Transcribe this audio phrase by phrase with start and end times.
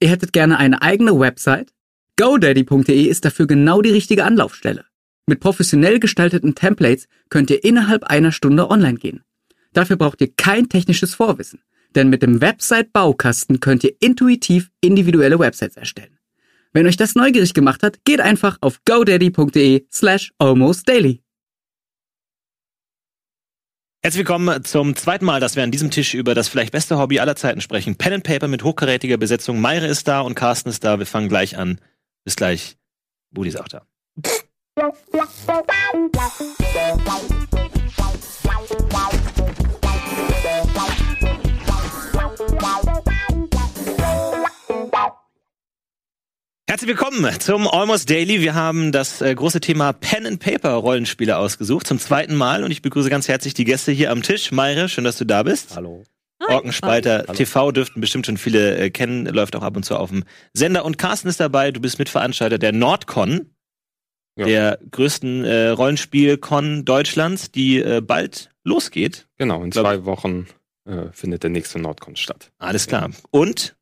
[0.00, 1.72] Ihr hättet gerne eine eigene Website?
[2.18, 4.84] GoDaddy.de ist dafür genau die richtige Anlaufstelle.
[5.26, 9.22] Mit professionell gestalteten Templates könnt ihr innerhalb einer Stunde online gehen.
[9.72, 11.60] Dafür braucht ihr kein technisches Vorwissen,
[11.94, 16.18] denn mit dem Website-Baukasten könnt ihr intuitiv individuelle Websites erstellen.
[16.72, 21.22] Wenn euch das neugierig gemacht hat, geht einfach auf godaddy.de slash almostdaily.
[24.06, 27.18] Herzlich willkommen zum zweiten Mal, dass wir an diesem Tisch über das vielleicht beste Hobby
[27.18, 27.96] aller Zeiten sprechen.
[27.96, 29.60] Pen and Paper mit hochkarätiger Besetzung.
[29.60, 31.00] Meire ist da und Carsten ist da.
[31.00, 31.80] Wir fangen gleich an.
[32.22, 32.76] Bis gleich.
[33.32, 33.82] Budi ist auch da.
[46.76, 48.42] Herzlich willkommen zum Almost Daily.
[48.42, 52.70] Wir haben das äh, große Thema Pen and Paper Rollenspiele ausgesucht zum zweiten Mal und
[52.70, 54.52] ich begrüße ganz herzlich die Gäste hier am Tisch.
[54.52, 55.74] Meire, schön, dass du da bist.
[55.74, 56.04] Hallo.
[56.46, 57.32] Orkenspalter Hallo.
[57.32, 60.84] TV dürften bestimmt schon viele äh, kennen, läuft auch ab und zu auf dem Sender.
[60.84, 63.52] Und Carsten ist dabei, du bist Mitveranstalter der Nordcon,
[64.36, 64.44] Ja.
[64.44, 69.26] der größten äh, Rollenspiel-Con Deutschlands, die äh, bald losgeht.
[69.38, 70.46] Genau, in zwei Wochen
[70.84, 72.52] äh, findet der nächste Nordcon statt.
[72.58, 73.12] Alles klar.
[73.30, 73.78] Und,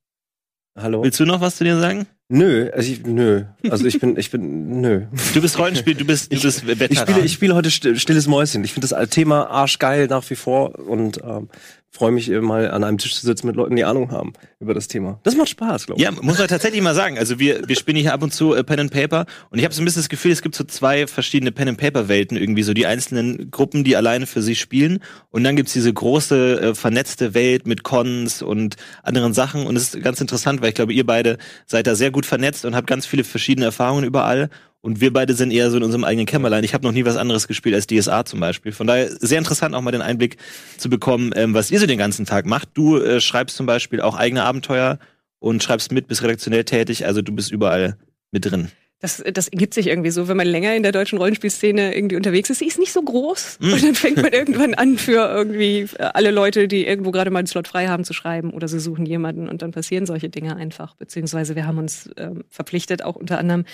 [0.78, 1.02] Hallo?
[1.02, 2.06] willst du noch was zu dir sagen?
[2.34, 3.44] Nö, also ich, nö.
[3.70, 5.02] Also ich bin, ich bin, nö.
[5.34, 6.88] Du bist Rollenspiel, du bist, du bist Veteran.
[6.90, 8.64] Ich spiele, ich spiele heute still, stilles Mäuschen.
[8.64, 11.48] Ich finde das Thema arschgeil nach wie vor und ähm,
[11.94, 14.88] freue mich mal an einem Tisch zu sitzen mit Leuten, die Ahnung haben über das
[14.88, 15.20] Thema.
[15.22, 16.04] Das macht Spaß, glaube ich.
[16.04, 17.18] Ja, muss man tatsächlich mal sagen.
[17.18, 19.72] Also wir, wir spielen hier ab und zu äh, Pen and Paper und ich habe
[19.72, 22.64] so ein bisschen das Gefühl, es gibt so zwei verschiedene Pen and Paper Welten irgendwie
[22.64, 24.98] so die einzelnen Gruppen, die alleine für sich spielen
[25.30, 29.94] und dann gibt's diese große äh, vernetzte Welt mit Cons und anderen Sachen und es
[29.94, 32.86] ist ganz interessant, weil ich glaube, ihr beide seid da sehr gut vernetzt und habt
[32.86, 34.50] ganz viele verschiedene Erfahrungen überall.
[34.80, 36.62] Und wir beide sind eher so in unserem eigenen Kämmerlein.
[36.62, 38.72] Ich habe noch nie was anderes gespielt als DSA zum Beispiel.
[38.72, 40.36] Von daher sehr interessant auch mal den Einblick
[40.76, 42.68] zu bekommen, ähm, was ihr so den ganzen Tag macht.
[42.74, 44.98] Du äh, schreibst zum Beispiel auch eigene Abenteuer
[45.38, 47.96] und schreibst mit, bist redaktionell tätig, also du bist überall
[48.30, 48.68] mit drin.
[49.00, 52.48] Das, das ergibt sich irgendwie so, wenn man länger in der deutschen Rollenspielszene irgendwie unterwegs
[52.48, 52.60] ist.
[52.60, 53.58] Sie ist nicht so groß.
[53.60, 53.72] Mm.
[53.72, 57.40] Und dann fängt man irgendwann an, für irgendwie äh, alle Leute, die irgendwo gerade mal
[57.40, 60.56] einen Slot frei haben, zu schreiben oder sie suchen jemanden und dann passieren solche Dinge
[60.56, 60.94] einfach.
[60.94, 63.64] Beziehungsweise wir haben uns ähm, verpflichtet, auch unter anderem,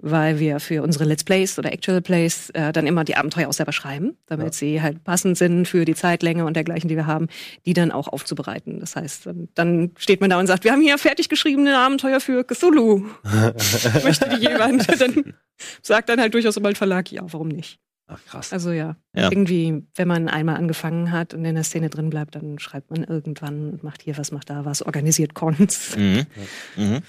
[0.00, 3.52] weil wir für unsere Let's Plays oder Actual Plays äh, dann immer die Abenteuer auch
[3.52, 7.26] selber schreiben, damit sie halt passend sind für die Zeitlänge und dergleichen, die wir haben,
[7.66, 8.78] die dann auch aufzubereiten.
[8.80, 12.44] Das heißt, dann, steht man da und sagt, wir haben hier fertig geschriebene Abenteuer für
[12.44, 13.06] Cthulhu.
[14.04, 14.88] Möchte die jemand?
[15.00, 15.34] Dann
[15.82, 17.80] sagt dann halt durchaus mal ein Verlag, ja, warum nicht?
[18.06, 18.52] Ach, krass.
[18.52, 19.30] Also ja, Ja.
[19.30, 23.04] irgendwie, wenn man einmal angefangen hat und in der Szene drin bleibt, dann schreibt man
[23.04, 25.96] irgendwann und macht hier was, macht da was, organisiert Cons.
[25.96, 26.26] Mhm.
[26.76, 27.02] Mhm.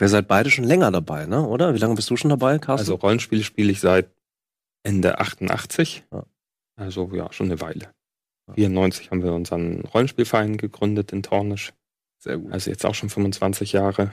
[0.00, 1.46] Ihr seid beide schon länger dabei, ne?
[1.46, 1.74] Oder?
[1.74, 2.82] Wie lange bist du schon dabei, Carsten?
[2.82, 4.08] Also Rollenspiele spiele ich seit
[4.82, 6.04] Ende 88.
[6.12, 6.24] Ja.
[6.76, 7.90] Also ja, schon eine Weile.
[8.54, 11.72] 94 haben wir unseren Rollenspielverein gegründet in Tornisch.
[12.18, 12.52] sehr gut.
[12.52, 14.12] Also jetzt auch schon 25 Jahre.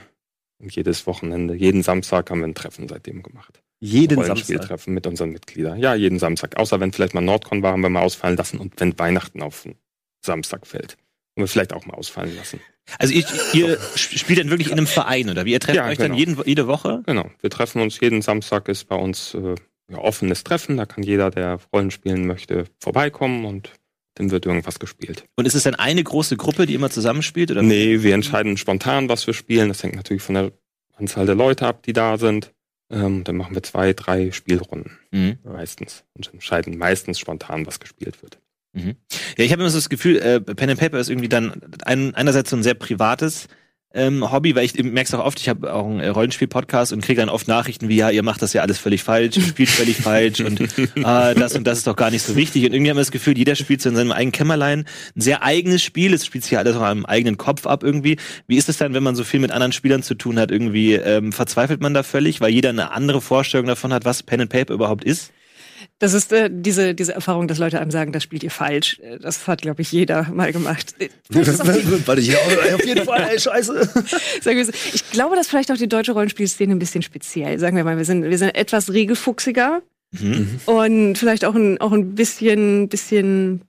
[0.58, 3.62] Und jedes Wochenende, jeden Samstag haben wir ein Treffen seitdem gemacht.
[3.80, 4.28] Jeden Samstag.
[4.28, 5.78] Rollenspieltreffen mit unseren Mitgliedern.
[5.78, 6.56] Ja, jeden Samstag.
[6.56, 9.62] Außer wenn vielleicht mal Nordcon war, haben wir mal ausfallen lassen und wenn Weihnachten auf
[9.62, 9.76] den
[10.24, 10.96] Samstag fällt.
[11.36, 12.60] Haben wir vielleicht auch mal ausfallen lassen.
[12.98, 13.24] Also ihr,
[13.54, 15.52] ihr sp- spielt dann wirklich in einem Verein, oder wie?
[15.52, 16.18] Ihr trefft Ja, euch dann genau.
[16.18, 17.02] jeden, jede Woche?
[17.06, 17.28] Genau.
[17.40, 19.54] Wir treffen uns jeden Samstag, ist bei uns äh,
[19.90, 20.76] ja, offenes Treffen.
[20.76, 23.72] Da kann jeder, der Rollen spielen möchte, vorbeikommen und
[24.16, 25.24] dann wird irgendwas gespielt.
[25.34, 27.50] Und ist es dann eine große Gruppe, die immer zusammenspielt?
[27.50, 27.62] Oder?
[27.62, 29.68] Nee, wir entscheiden spontan, was wir spielen.
[29.68, 30.52] Das hängt natürlich von der
[30.96, 32.52] Anzahl der Leute ab, die da sind.
[32.92, 35.38] Ähm, dann machen wir zwei, drei Spielrunden Mhm.
[35.42, 38.38] meistens und entscheiden meistens spontan, was gespielt wird.
[38.74, 38.96] Mhm.
[39.38, 41.52] Ja, ich habe immer so das Gefühl, äh, Pen and Paper ist irgendwie dann
[41.84, 43.48] ein, einerseits so ein sehr privates
[43.94, 47.00] ähm, Hobby, weil ich merke es auch oft, ich habe auch einen äh, Rollenspiel-Podcast und
[47.00, 49.68] kriege dann oft Nachrichten wie, ja, ihr macht das ja alles völlig falsch, ihr spielt
[49.68, 50.88] völlig falsch und äh,
[51.34, 52.64] das und das ist doch gar nicht so wichtig.
[52.64, 54.84] Und irgendwie haben wir das Gefühl, jeder spielt so in seinem eigenen Kämmerlein
[55.16, 58.16] ein sehr eigenes Spiel, es spielt sich ja alles auch am eigenen Kopf ab irgendwie.
[58.48, 60.94] Wie ist es dann, wenn man so viel mit anderen Spielern zu tun hat, irgendwie
[60.94, 64.50] ähm, verzweifelt man da völlig, weil jeder eine andere Vorstellung davon hat, was Pen and
[64.50, 65.32] Paper überhaupt ist?
[65.98, 68.98] Das ist äh, diese, diese Erfahrung, dass Leute einem sagen, das spielt ihr falsch.
[69.00, 70.94] Äh, Das hat, glaube ich, jeder mal gemacht.
[70.98, 71.66] Äh, vielleicht ist auch
[72.06, 72.20] Warte,
[72.74, 73.88] auf jeden Fall, ey, scheiße.
[74.94, 77.58] Ich glaube, dass vielleicht auch die deutsche Rollenspielszene ein bisschen speziell.
[77.58, 79.82] Sagen wir mal, wir sind, wir sind etwas regelfuchsiger
[80.20, 80.60] Mhm.
[80.66, 83.62] und vielleicht auch ein, auch ein bisschen, bisschen,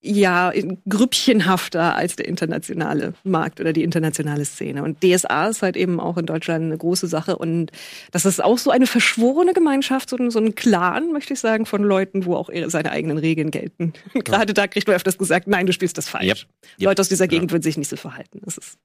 [0.00, 0.52] ja,
[0.88, 4.82] grüppchenhafter als der internationale Markt oder die internationale Szene.
[4.84, 7.36] Und DSA ist halt eben auch in Deutschland eine große Sache.
[7.36, 7.72] Und
[8.12, 11.66] das ist auch so eine verschworene Gemeinschaft, so ein, so ein Clan, möchte ich sagen,
[11.66, 13.92] von Leuten, wo auch seine eigenen Regeln gelten.
[14.14, 16.26] Und gerade da kriegt man öfters gesagt, nein, du spielst das falsch.
[16.26, 16.38] Yep.
[16.80, 16.86] Yep.
[16.86, 18.40] Leute aus dieser Gegend würden sich nicht so verhalten.
[18.44, 18.78] Das ist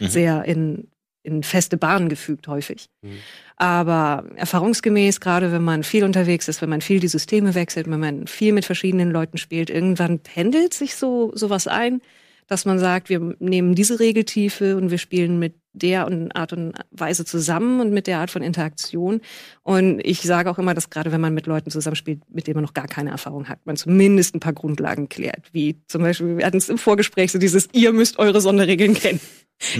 [0.00, 0.06] Mhm.
[0.08, 0.88] sehr in,
[1.22, 2.88] in feste Bahnen gefügt häufig.
[3.02, 3.18] Mhm.
[3.56, 8.00] Aber erfahrungsgemäß, gerade wenn man viel unterwegs ist, wenn man viel die Systeme wechselt, wenn
[8.00, 12.00] man viel mit verschiedenen Leuten spielt, irgendwann pendelt sich so sowas ein,
[12.50, 16.72] dass man sagt, wir nehmen diese Regeltiefe und wir spielen mit der und Art und
[16.90, 19.20] Weise zusammen und mit der Art von Interaktion.
[19.62, 22.64] Und ich sage auch immer, dass gerade wenn man mit Leuten zusammenspielt, mit denen man
[22.64, 25.46] noch gar keine Erfahrung hat, man zumindest ein paar Grundlagen klärt.
[25.52, 29.20] Wie zum Beispiel, wir hatten es im Vorgespräch so dieses, ihr müsst eure Sonderregeln kennen.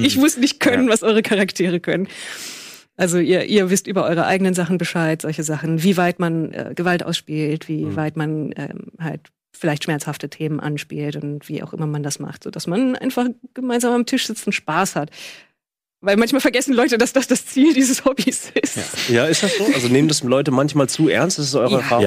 [0.00, 2.06] Ich muss nicht können, was eure Charaktere können.
[2.96, 6.72] Also ihr, ihr wisst über eure eigenen Sachen Bescheid, solche Sachen, wie weit man äh,
[6.76, 7.96] Gewalt ausspielt, wie Mhm.
[7.96, 9.22] weit man ähm, halt
[9.52, 13.26] vielleicht schmerzhafte Themen anspielt und wie auch immer man das macht, so dass man einfach
[13.54, 15.10] gemeinsam am Tisch sitzt und Spaß hat.
[16.02, 19.08] Weil manchmal vergessen Leute, dass das das Ziel dieses Hobbys ist.
[19.10, 19.66] Ja, ist das so?
[19.74, 21.38] Also nehmen das Leute manchmal zu ernst?
[21.38, 21.78] Das ist eure Ja.
[21.78, 22.04] Erfahrung?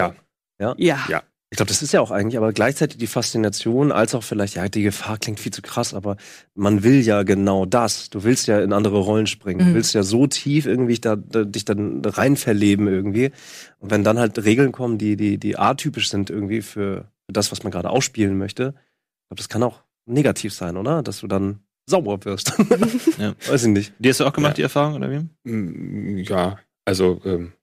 [0.59, 0.75] Ja.
[0.77, 1.05] Ja.
[1.09, 1.23] Ja.
[1.51, 4.67] Ich glaube, das ist ja auch eigentlich, aber gleichzeitig die Faszination, als auch vielleicht, ja,
[4.67, 6.17] die Gefahr klingt viel zu krass, aber
[6.55, 8.09] man will ja genau das.
[8.09, 9.63] Du willst ja in andere Rollen springen.
[9.63, 9.69] Mhm.
[9.69, 13.29] Du willst ja so tief irgendwie da, da, dich dann rein verleben irgendwie.
[13.77, 17.63] Und wenn dann halt Regeln kommen, die, die, die atypisch sind irgendwie für das, was
[17.63, 21.01] man gerade ausspielen möchte, ich glaube, das kann auch negativ sein, oder?
[21.03, 21.59] Dass du dann
[21.89, 22.53] sauer wirst.
[23.17, 23.33] Ja.
[23.47, 23.93] Weiß ich nicht.
[23.99, 24.55] Die hast du auch gemacht, Ja.
[24.55, 25.49] die Erfahrung, oder wie?
[25.49, 27.53] Mm, Ja, also ähm,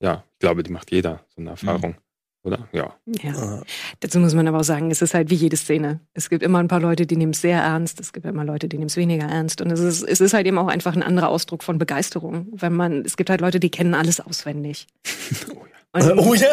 [0.00, 1.94] ja, ich glaube, die macht jeder so eine Erfahrung.
[2.42, 2.68] Oder?
[2.72, 2.94] Ja.
[3.22, 3.62] Ja.
[4.00, 5.98] Dazu muss man aber auch sagen, es ist halt wie jede Szene.
[6.14, 8.68] Es gibt immer ein paar Leute, die nehmen es sehr ernst, es gibt immer Leute,
[8.68, 9.60] die nehmen es weniger ernst.
[9.60, 12.46] Und es ist, es ist halt eben auch einfach ein anderer Ausdruck von Begeisterung.
[12.52, 14.86] Wenn man, es gibt halt Leute, die kennen alles auswendig.
[15.50, 16.48] Oh Und Oh ja.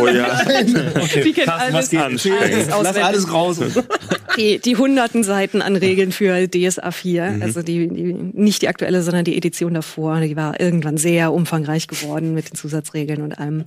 [0.00, 0.42] Oh ja.
[1.24, 2.72] Die kennen alles, alles Anstrengend.
[2.72, 3.32] auswendig.
[3.32, 3.60] raus.
[4.36, 7.42] Die, die hunderten Seiten an Regeln für DSA 4, Mhm.
[7.42, 11.88] also die, die, nicht die aktuelle, sondern die Edition davor, die war irgendwann sehr umfangreich
[11.88, 13.64] geworden mit den Zusatzregeln und allem.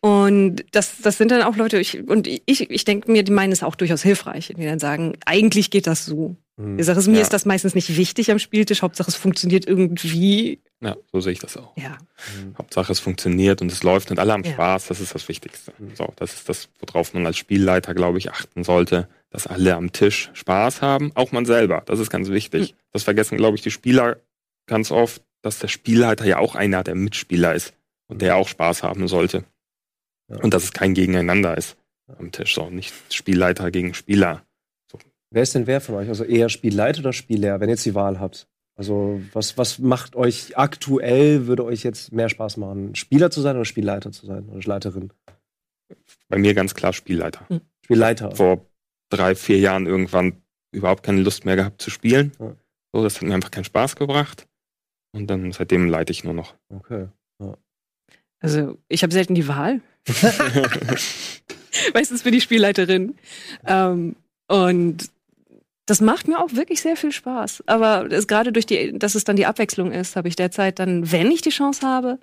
[0.00, 3.52] Und das, das sind dann auch Leute, ich, und ich, ich denke mir, die meinen
[3.52, 6.36] es auch durchaus hilfreich, die dann sagen, eigentlich geht das so.
[6.76, 7.22] Die Sache ist, mir Ja.
[7.22, 10.60] ist das meistens nicht wichtig am Spieltisch, Hauptsache es funktioniert irgendwie.
[10.82, 11.76] ja, so sehe ich das auch.
[11.76, 11.96] Ja.
[12.58, 14.52] Hauptsache es funktioniert und es läuft und alle haben Ja.
[14.52, 15.72] Spaß, das ist das Wichtigste.
[15.94, 19.92] So, das ist das, worauf man als Spielleiter, glaube ich, achten sollte, dass alle am
[19.92, 21.82] Tisch Spaß haben, auch man selber.
[21.86, 22.74] Das ist ganz wichtig.
[22.92, 24.16] Das vergessen, glaube ich, die Spieler
[24.66, 27.72] ganz oft, dass der Spielleiter ja auch einer der Mitspieler ist
[28.08, 29.44] und der auch Spaß haben sollte.
[30.28, 30.36] Ja.
[30.38, 31.76] Und dass es kein Gegeneinander ist
[32.18, 34.44] am Tisch, so nicht Spielleiter gegen Spieler.
[35.30, 36.08] Wer ist denn wer von euch?
[36.08, 38.48] Also eher Spielleiter oder Spieler, wenn ihr jetzt die Wahl habt?
[38.76, 42.94] Also was, was macht euch aktuell, würde euch jetzt mehr Spaß machen?
[42.94, 44.48] Spieler zu sein oder Spielleiter zu sein?
[44.48, 45.12] Oder Leiterin?
[46.28, 47.46] Bei mir ganz klar Spielleiter.
[47.84, 48.34] Spielleiter.
[48.34, 48.66] vor
[49.10, 50.42] drei, vier Jahren irgendwann
[50.72, 52.32] überhaupt keine Lust mehr gehabt zu spielen.
[52.38, 52.56] Ja.
[52.92, 54.46] So, das hat mir einfach keinen Spaß gebracht.
[55.12, 56.54] Und dann seitdem leite ich nur noch.
[56.68, 57.08] Okay.
[58.40, 59.80] Also ich habe selten die Wahl.
[61.94, 63.16] Meistens bin ich Spielleiterin.
[63.66, 64.16] Ähm,
[64.48, 65.10] und
[65.90, 67.64] das macht mir auch wirklich sehr viel Spaß.
[67.66, 71.10] Aber es, gerade durch die, dass es dann die Abwechslung ist, habe ich derzeit dann,
[71.10, 72.20] wenn ich die Chance habe,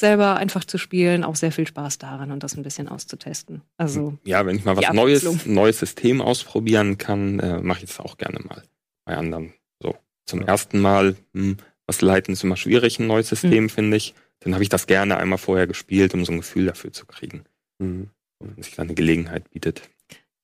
[0.00, 3.62] selber einfach zu spielen, auch sehr viel Spaß daran und das ein bisschen auszutesten.
[3.76, 7.98] Also ja, wenn ich mal was Neues, neues System ausprobieren kann, äh, mache ich das
[7.98, 8.62] auch gerne mal
[9.04, 9.52] bei anderen.
[9.82, 11.56] So, zum ersten Mal, hm,
[11.88, 13.68] was leiten ist immer schwierig, ein neues System, Hm.
[13.68, 14.14] finde ich.
[14.38, 17.42] Dann habe ich das gerne einmal vorher gespielt, um so ein Gefühl dafür zu kriegen.
[17.80, 18.10] Mhm.
[18.38, 19.82] Und sich dann eine Gelegenheit bietet.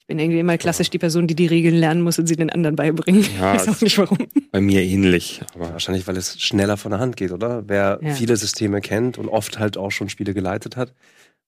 [0.04, 2.50] Ich bin irgendwie immer klassisch die Person, die die Regeln lernen muss und sie den
[2.50, 3.22] anderen beibringen.
[3.40, 4.18] Ja, ich weiß auch nicht warum.
[4.52, 7.62] Bei mir ähnlich, aber Wahrscheinlich, weil es schneller von der Hand geht, oder?
[7.66, 8.12] Wer Ja.
[8.12, 10.90] viele Systeme kennt und oft halt auch schon Spiele geleitet hat.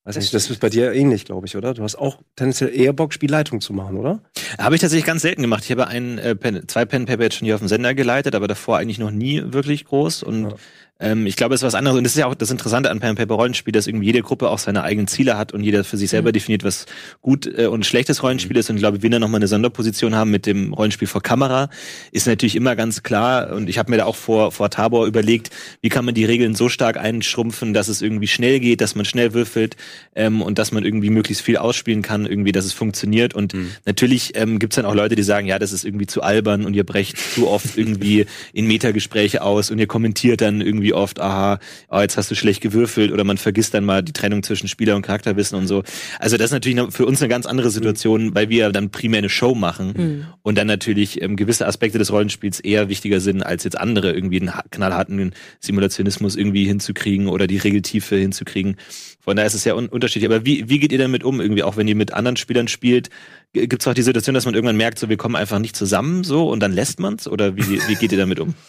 [0.04, 1.74] Weiß Das nicht, das ist bei dir ähnlich, glaube ich, oder?
[1.74, 4.22] Du hast auch tendenziell eher Bock, Spielleitung zu machen, oder?
[4.56, 5.64] Habe ich tatsächlich ganz selten gemacht.
[5.64, 8.34] Ich habe einen, äh, Pen, zwei Pen Paper jetzt schon hier auf dem Sender geleitet,
[8.34, 10.22] aber davor eigentlich noch nie wirklich groß.
[10.22, 10.54] Und Ja.
[10.98, 11.96] Ähm, ich glaube, es ist was anderes.
[11.98, 14.48] Und das ist ja auch das Interessante an Pen Paper Rollenspiel, dass irgendwie jede Gruppe
[14.48, 16.34] auch seine eigenen Ziele hat und jeder für sich selber Mhm.
[16.34, 16.86] definiert, was
[17.20, 18.70] gut äh, und schlechtes Rollenspiel ist.
[18.70, 21.68] Und ich glaube, wir da nochmal eine Sonderposition haben mit dem Rollenspiel vor Kamera,
[22.12, 23.52] ist natürlich immer ganz klar.
[23.52, 25.50] Und ich habe mir da auch vor, vor Tabor überlegt,
[25.82, 29.04] wie kann man die Regeln so stark einschrumpfen, dass es irgendwie schnell geht, dass man
[29.04, 29.76] schnell würfelt
[30.14, 33.34] ähm, und dass man irgendwie möglichst viel ausspielen kann, irgendwie, dass es funktioniert.
[33.34, 33.70] Und Mhm.
[33.84, 36.74] natürlich ähm, gibt's dann auch Leute, die sagen, ja, das ist irgendwie zu albern und
[36.74, 41.58] ihr brecht zu oft irgendwie in Metagespräche aus und ihr kommentiert dann irgendwie oft, aha,
[41.88, 44.96] oh, jetzt hast du schlecht gewürfelt oder man vergisst dann mal die Trennung zwischen Spieler
[44.96, 45.82] und Charakterwissen und so.
[46.18, 49.28] Also das ist natürlich für uns eine ganz andere Situation, weil wir dann primär eine
[49.28, 50.26] Show machen Mhm.
[50.42, 54.40] und dann natürlich ähm, gewisse Aspekte des Rollenspiels eher wichtiger sind, als jetzt andere irgendwie
[54.40, 58.76] einen ha- knallharten Simulationismus irgendwie hinzukriegen oder die Regeltiefe hinzukriegen.
[59.20, 60.30] Von daher ist es ja un unterschiedlich.
[60.30, 61.40] Aber wie, wie geht ihr damit um?
[61.40, 63.10] Irgendwie auch wenn ihr mit anderen Spielern spielt,
[63.52, 66.22] gibt es auch die Situation, dass man irgendwann merkt, so wir kommen einfach nicht zusammen
[66.24, 67.26] so und dann lässt man's?
[67.26, 68.54] Oder wie, wie geht ihr damit um?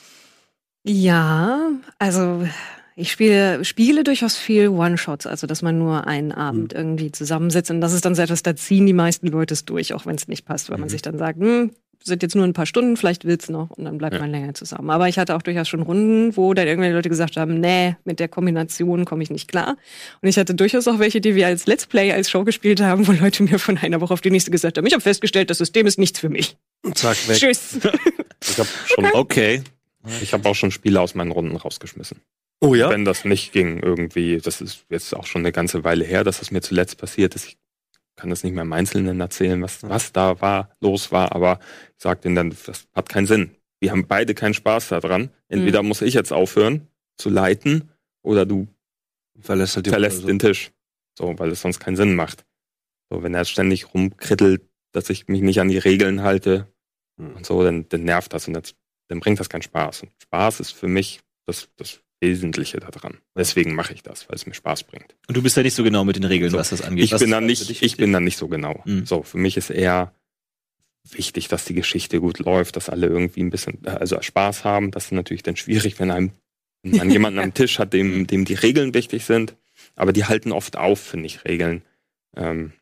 [0.88, 2.48] Ja, also
[2.96, 6.79] ich spiele, spiele durchaus viel One-Shots, also dass man nur einen Abend Mhm.
[6.79, 9.94] irgendwie zusammensitzt und das ist dann so etwas, da ziehen die meisten Leute es durch,
[9.94, 10.91] auch wenn es nicht passt, weil man Mhm.
[10.91, 11.72] sich dann sagt, hm,
[12.03, 14.22] sind jetzt nur ein paar Stunden, vielleicht will's noch und dann bleibt Ja.
[14.22, 14.89] man länger zusammen.
[14.91, 18.20] Aber ich hatte auch durchaus schon Runden, wo dann irgendwelche Leute gesagt haben, nee, mit
[18.22, 19.75] der Kombination komme ich nicht klar.
[20.22, 23.08] Und ich hatte durchaus auch welche, die wir als Let's Play, als Show gespielt haben,
[23.08, 25.58] wo Leute mir von einer Woche auf die nächste gesagt haben, ich habe festgestellt, das
[25.58, 26.56] System ist nichts für mich.
[26.94, 27.38] Zack, weg.
[27.38, 27.77] Tschüss.
[28.50, 29.63] Ich habe schon, Okay.
[30.22, 32.22] Ich habe auch schon Spiele aus meinen Runden rausgeschmissen.
[32.60, 32.90] Oh ja?
[32.90, 36.40] Wenn das nicht ging, irgendwie, das ist jetzt auch schon eine ganze Weile her, dass
[36.40, 37.46] das mir zuletzt passiert ist.
[37.48, 37.58] Ich
[38.16, 41.60] kann das nicht mehr im Einzelnen erzählen, was, was da war, los war, aber
[41.90, 43.52] ich sag denen dann, das hat keinen Sinn.
[43.80, 45.30] Wir haben beide keinen Spaß daran.
[45.50, 46.88] Entweder muss ich jetzt aufhören
[47.18, 47.92] zu leiten
[48.24, 48.68] oder du
[49.40, 50.72] Verlässt halt die verlässt Runde, den Tisch.
[51.16, 52.44] So, weil es sonst keinen Sinn macht.
[53.12, 56.68] So, wenn er ständig rumkrittelt, dass ich mich nicht an die Regeln halte
[57.20, 57.36] Hm.
[57.36, 58.76] und so, dann, dann nervt das und das,
[59.08, 60.04] dann bringt das keinen Spaß.
[60.04, 63.18] Und Spaß ist für mich das, das Wesentliche daran.
[63.36, 65.16] Deswegen mache ich das, weil es mir Spaß bringt.
[65.28, 66.58] Und du bist ja nicht so genau mit den Regeln, So.
[66.58, 67.04] was das angeht.
[67.06, 67.98] Ich was bin dann nicht, ich wichtig?
[67.98, 68.82] bin dann nicht so genau.
[68.86, 69.06] Mhm.
[69.06, 70.14] So, für mich ist eher
[71.10, 74.92] wichtig, dass die Geschichte gut läuft, dass alle irgendwie ein bisschen, also Spaß haben.
[74.92, 76.32] Das ist natürlich dann schwierig, wenn einem,
[76.84, 79.56] wenn man jemanden am Tisch hat, dem, dem die Regeln wichtig sind.
[79.96, 81.84] Aber die halten oft auf, finde ich, Regeln.
[82.36, 82.74] Ähm,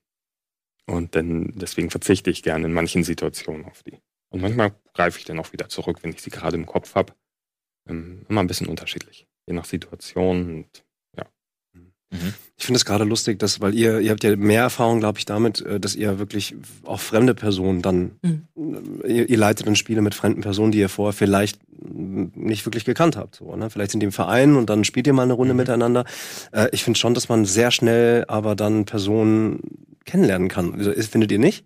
[0.88, 3.98] und dann, deswegen verzichte ich gerne in manchen Situationen auf die.
[4.30, 7.14] Und manchmal greife ich dann auch wieder zurück, wenn ich sie gerade im Kopf habe.
[7.88, 9.28] Ähm, immer ein bisschen unterschiedlich.
[9.48, 10.84] Je nach Situation und
[12.58, 15.26] Ich finde es gerade lustig, dass, weil ihr, ihr habt ja mehr Erfahrung, glaube ich,
[15.26, 16.56] damit, äh, dass ihr wirklich
[16.86, 18.48] auch fremde Personen dann, Mhm.
[19.04, 22.86] äh, ihr, ihr leitet dann Spiele mit fremden Personen, die ihr vorher vielleicht nicht wirklich
[22.86, 23.36] gekannt habt.
[23.36, 23.70] So, ne?
[23.70, 25.58] Vielleicht sind die im Verein und dann spielt ihr mal eine Runde Mhm.
[25.60, 26.06] miteinander.
[26.54, 29.60] Äh, ich finde schon, dass man sehr schnell aber dann Personen
[30.06, 30.74] kennenlernen kann.
[30.76, 31.66] Also, Findet ihr nicht?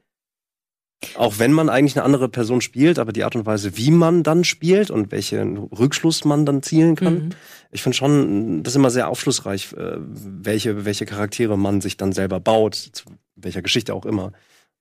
[1.16, 4.24] Auch wenn man eigentlich eine andere Person spielt, aber die Art und Weise, wie man
[4.24, 7.30] dann spielt und welchen Rückschluss man dann zielen kann, Mhm.
[7.72, 12.12] ich finde schon, das ist immer sehr aufschlussreich, äh, welche, welche Charaktere man sich dann
[12.12, 14.34] selber baut, zu welcher Geschichte auch immer.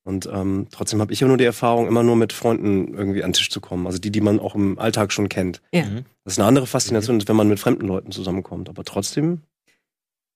[0.02, 3.30] Und ähm, trotzdem habe ich ja nur die Erfahrung, immer nur mit Freunden irgendwie an
[3.30, 3.86] den Tisch zu kommen.
[3.86, 5.60] Also die, die man auch im Alltag schon kennt.
[5.72, 5.84] Ja.
[5.84, 6.04] Mhm.
[6.24, 8.68] Das ist eine andere Faszination, als wenn man mit fremden Leuten zusammenkommt.
[8.68, 9.42] Aber trotzdem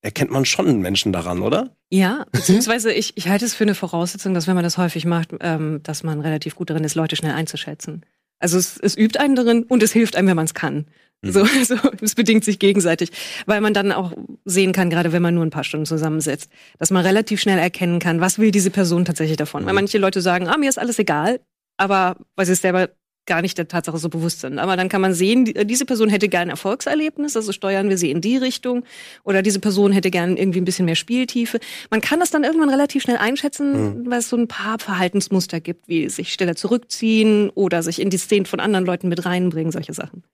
[0.02, 1.74] erkennt man schon Menschen daran, oder?
[1.90, 5.30] Ja, beziehungsweise ich, ich halte es für eine Voraussetzung, dass wenn man das häufig macht,
[5.40, 8.04] ähm, dass man relativ gut darin ist, Leute schnell einzuschätzen.
[8.38, 10.86] Also es, es übt einen darin und es hilft einem, wenn man es kann.
[11.22, 11.30] Mhm.
[11.30, 13.10] So, also es bedingt sich gegenseitig,
[13.46, 14.12] weil man dann auch
[14.44, 18.00] sehen kann, gerade wenn man nur ein paar Stunden zusammensetzt, dass man relativ schnell erkennen
[18.00, 19.64] kann, was will diese Person tatsächlich davon.
[19.64, 19.76] Weil Mhm.
[19.76, 21.38] manche Leute sagen, ah, mir ist alles egal,
[21.76, 22.90] aber weil sie es selber
[23.26, 24.58] gar nicht der Tatsache so bewusst sind.
[24.58, 27.96] Aber dann kann man sehen, die- diese Person hätte gerne ein Erfolgserlebnis, also steuern wir
[27.96, 28.84] sie in die Richtung.
[29.22, 31.60] Oder diese Person hätte gerne irgendwie ein bisschen mehr Spieltiefe.
[31.90, 35.86] Man kann das dann irgendwann relativ schnell einschätzen, weil es so ein paar Verhaltensmuster gibt,
[35.88, 39.92] wie sich schneller zurückziehen oder sich in die Szenen von anderen Leuten mit reinbringen, solche
[39.94, 40.24] Sachen.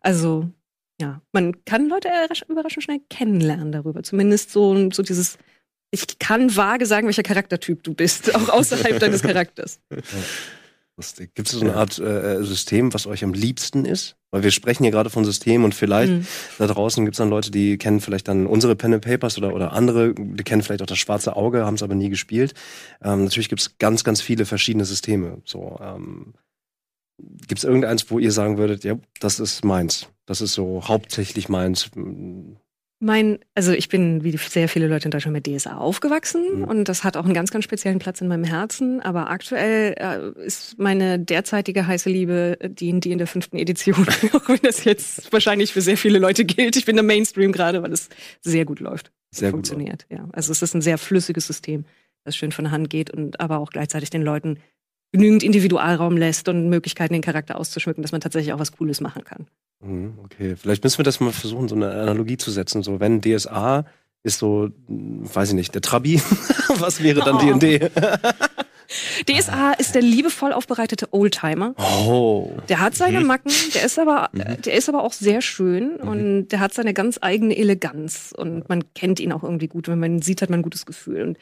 [0.00, 0.48] Also,
[1.00, 4.02] ja, man kann Leute überrasch- überraschend schnell kennenlernen darüber.
[4.02, 5.38] Zumindest so, so dieses,
[5.90, 9.80] ich kann vage sagen, welcher Charaktertyp du bist, auch außerhalb deines Charakters.
[9.90, 10.20] Lustig.
[11.34, 14.16] Gibt es so eine Art äh, System, was euch am liebsten ist?
[14.30, 16.26] Weil wir sprechen hier gerade von Systemen und vielleicht Mhm.
[16.58, 19.54] da draußen gibt es dann Leute, die kennen vielleicht dann unsere Pen and Papers oder,
[19.54, 22.54] oder andere, die kennen vielleicht auch das schwarze Auge, haben es aber nie gespielt.
[23.02, 25.40] Ähm, natürlich gibt es ganz, ganz viele verschiedene Systeme.
[25.44, 26.34] So, ähm,
[27.46, 30.08] gibt es irgendeins, wo ihr sagen würdet, ja, das ist meins.
[30.26, 31.90] Das ist so hauptsächlich meins.
[33.04, 36.64] Mein, also ich bin wie sehr viele Leute in Deutschland mit DSA aufgewachsen Mhm.
[36.64, 39.00] und das hat auch einen ganz, ganz speziellen Platz in meinem Herzen.
[39.02, 44.48] Aber aktuell äh, ist meine derzeitige heiße Liebe die die in der fünften Edition, auch
[44.48, 46.76] wenn das jetzt wahrscheinlich für sehr viele Leute gilt.
[46.76, 48.08] Ich bin im Mainstream gerade, weil es
[48.40, 50.06] sehr gut läuft, Sehr gut funktioniert.
[50.08, 51.84] Ja, also es ist ein sehr flüssiges System,
[52.24, 54.58] das schön von der Hand geht und aber auch gleichzeitig den Leuten
[55.14, 59.22] genügend Individualraum lässt und Möglichkeiten, den Charakter auszuschmücken, dass man tatsächlich auch was Cooles machen
[59.22, 59.46] kann.
[59.80, 62.82] Mhm, Okay, vielleicht müssen wir das mal versuchen, so eine Analogie zu setzen.
[62.82, 63.84] So, wenn DSA
[64.24, 66.20] ist so, weiß ich nicht, der Trabi,
[66.80, 67.58] was wäre dann Oh.
[67.58, 67.90] D&D?
[69.28, 71.74] DSA ist der liebevoll aufbereitete Oldtimer.
[71.78, 72.50] Oh.
[72.68, 73.26] Der hat seine Mhm.
[73.26, 74.40] Macken, der ist aber, Mhm.
[74.40, 78.68] äh, der ist aber auch sehr schön und der hat seine ganz eigene Eleganz und
[78.68, 79.86] man kennt ihn auch irgendwie gut.
[79.88, 81.22] Wenn man ihn sieht, hat man ein gutes Gefühl.
[81.22, 81.38] Und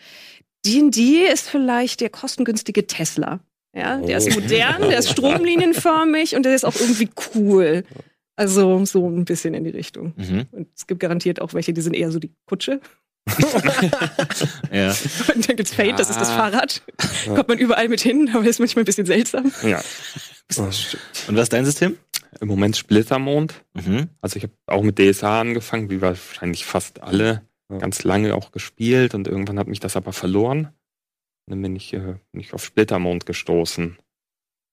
[0.67, 3.41] D&D ist vielleicht der kostengünstige Tesla.
[3.75, 4.41] Ja, der ist Oh.
[4.41, 7.85] modern, der ist stromlinienförmig und der ist auch irgendwie cool.
[8.37, 10.15] Also so ein bisschen in die Richtung.
[10.17, 10.47] Mhm.
[10.53, 12.81] Und es gibt garantiert auch welche, die sind eher so die Kutsche.
[14.73, 14.95] Ja.
[15.35, 16.37] Und dann gibt's Fate, das ist das Ja.
[16.37, 16.83] Fahrrad.
[17.27, 19.53] Kommt man überall mit hin, aber ist manchmal ein bisschen seltsam.
[19.63, 19.83] Ja.
[20.59, 20.67] Und
[21.37, 21.97] was ist dein System?
[22.41, 23.55] Im Moment Splittermond.
[23.75, 24.09] Mhm.
[24.21, 27.79] Also ich habe auch mit DSA angefangen, wie wahrscheinlich fast alle, Ja.
[27.79, 30.69] ganz lange auch gespielt und irgendwann hat mich das aber verloren.
[31.47, 31.99] Dann bin ich, äh,
[32.33, 33.99] bin ich auf Splittermond gestoßen.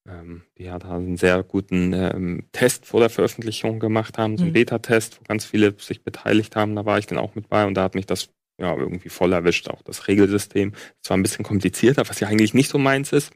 [0.07, 4.51] Ähm, die da einen sehr guten ähm, Test vor der Veröffentlichung gemacht haben, so einen
[4.51, 4.53] Mhm.
[4.53, 6.75] Beta-Test, wo ganz viele sich beteiligt haben.
[6.75, 9.33] Da war ich dann auch mit bei und da hat mich das ja irgendwie voll
[9.33, 10.73] erwischt, auch das Regelsystem.
[11.03, 13.31] Zwar ein bisschen komplizierter, was ja eigentlich nicht so meins ist,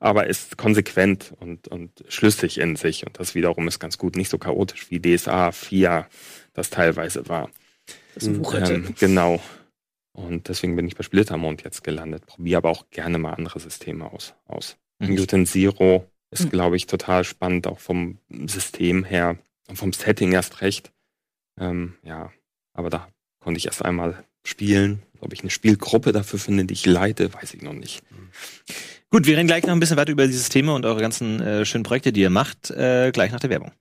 [0.00, 3.06] aber ist konsequent und, und schlüssig in sich.
[3.06, 6.06] Und das wiederum ist ganz gut, nicht so chaotisch wie DSA 4
[6.54, 7.50] das teilweise war.
[8.14, 8.74] Das wucherte.
[8.74, 9.40] Ähm, genau.
[10.12, 12.26] Und deswegen bin ich bei Splittermond jetzt gelandet.
[12.26, 14.34] Probiere aber auch gerne mal andere Systeme aus.
[14.46, 14.76] aus.
[14.98, 15.14] Mhm.
[15.14, 16.50] Mutant Zero ist, Mhm.
[16.50, 19.38] glaube ich, total spannend, auch vom System her
[19.68, 20.92] und vom Setting erst recht.
[21.58, 22.30] Ähm, ja,
[22.74, 23.08] aber da
[23.40, 25.02] konnte ich erst einmal spielen.
[25.20, 28.02] Ob ich eine Spielgruppe dafür finde, die ich leite, weiß ich noch nicht.
[29.10, 31.64] Gut, wir reden gleich noch ein bisschen weiter über dieses Thema und eure ganzen äh,
[31.64, 33.72] schönen Projekte, die ihr macht, äh, gleich nach der Werbung.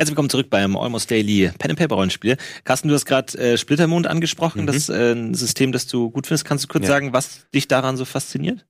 [0.00, 2.36] Herzlich willkommen zurück beim Almost Daily Pen and Paper Rollenspiel.
[2.62, 4.66] Carsten, du hast gerade äh, Splittermond angesprochen, Mhm.
[4.68, 6.44] das ist äh, ein System, das du gut findest.
[6.44, 6.90] Kannst du kurz Ja.
[6.90, 8.64] sagen, was dich daran so fasziniert?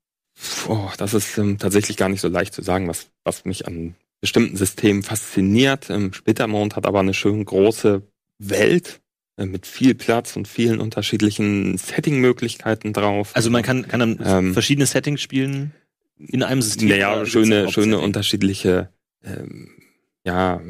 [0.69, 3.95] Oh, das ist ähm, tatsächlich gar nicht so leicht zu sagen, was, was mich an
[4.23, 5.91] bestimmten Systemen fasziniert.
[5.91, 8.01] Ähm, Splittermond hat aber eine schön große
[8.39, 9.01] Welt
[9.37, 13.33] äh, mit viel Platz und vielen unterschiedlichen Setting-Möglichkeiten drauf.
[13.35, 15.75] Also man kann, kann dann Ähm, verschiedene Settings spielen
[16.17, 16.89] in einem System.
[16.89, 18.89] Naja, schöne, schöne unterschiedliche
[19.23, 19.73] ähm,
[20.25, 20.61] ja,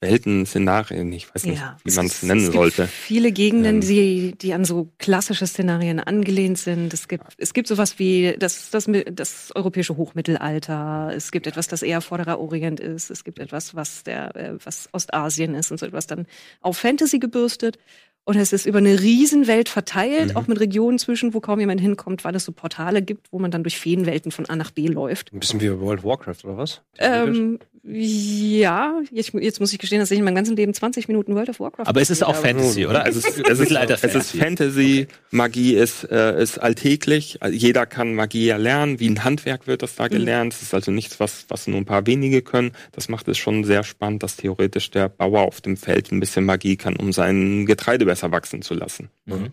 [0.00, 2.86] Welten, Szenarien, ich weiß nicht, wie es man es nennen gibt sollte.
[2.86, 3.80] Viele Gegenden, Ähm.
[3.82, 6.94] die, die an so klassische Szenarien angelehnt sind.
[6.94, 11.12] Es gibt, es gibt sowas wie das, das, das europäische Hochmittelalter.
[11.14, 13.10] Es gibt etwas, das eher Vorderer Orient ist.
[13.10, 16.26] Es gibt etwas, was der, äh, was Ostasien ist und so etwas dann
[16.62, 17.78] auf Fantasy gebürstet.
[18.24, 20.36] Und es ist über eine Riesenwelt verteilt, Mhm.
[20.36, 23.50] auch mit Regionen zwischen, wo kaum jemand hinkommt, weil es so Portale gibt, wo man
[23.50, 25.32] dann durch Feenwelten von A nach B läuft.
[25.32, 26.82] Ein bisschen wie World of Warcraft, oder was?
[26.98, 31.34] Ähm, ja, jetzt, jetzt muss ich gestehen, dass ich in meinem ganzen Leben 20 Minuten
[31.34, 32.46] World of Warcraft Aber es ist auch habe.
[32.48, 33.04] Fantasy, oder?
[33.04, 37.38] Also es ist, es ist Mittelalter Es ist Fantasy, Magie ist, äh, ist alltäglich.
[37.40, 39.00] Also jeder kann Magie erlernen.
[39.00, 40.10] Wie ein Handwerk wird das da Mhm.
[40.10, 40.52] gelernt.
[40.52, 42.72] Es ist also nichts, was, was nur ein paar wenige können.
[42.92, 46.44] Das macht es schon sehr spannend, dass theoretisch der Bauer auf dem Feld ein bisschen
[46.44, 49.08] Magie kann, um sein Getreide besser wachsen zu lassen.
[49.24, 49.52] Mhm.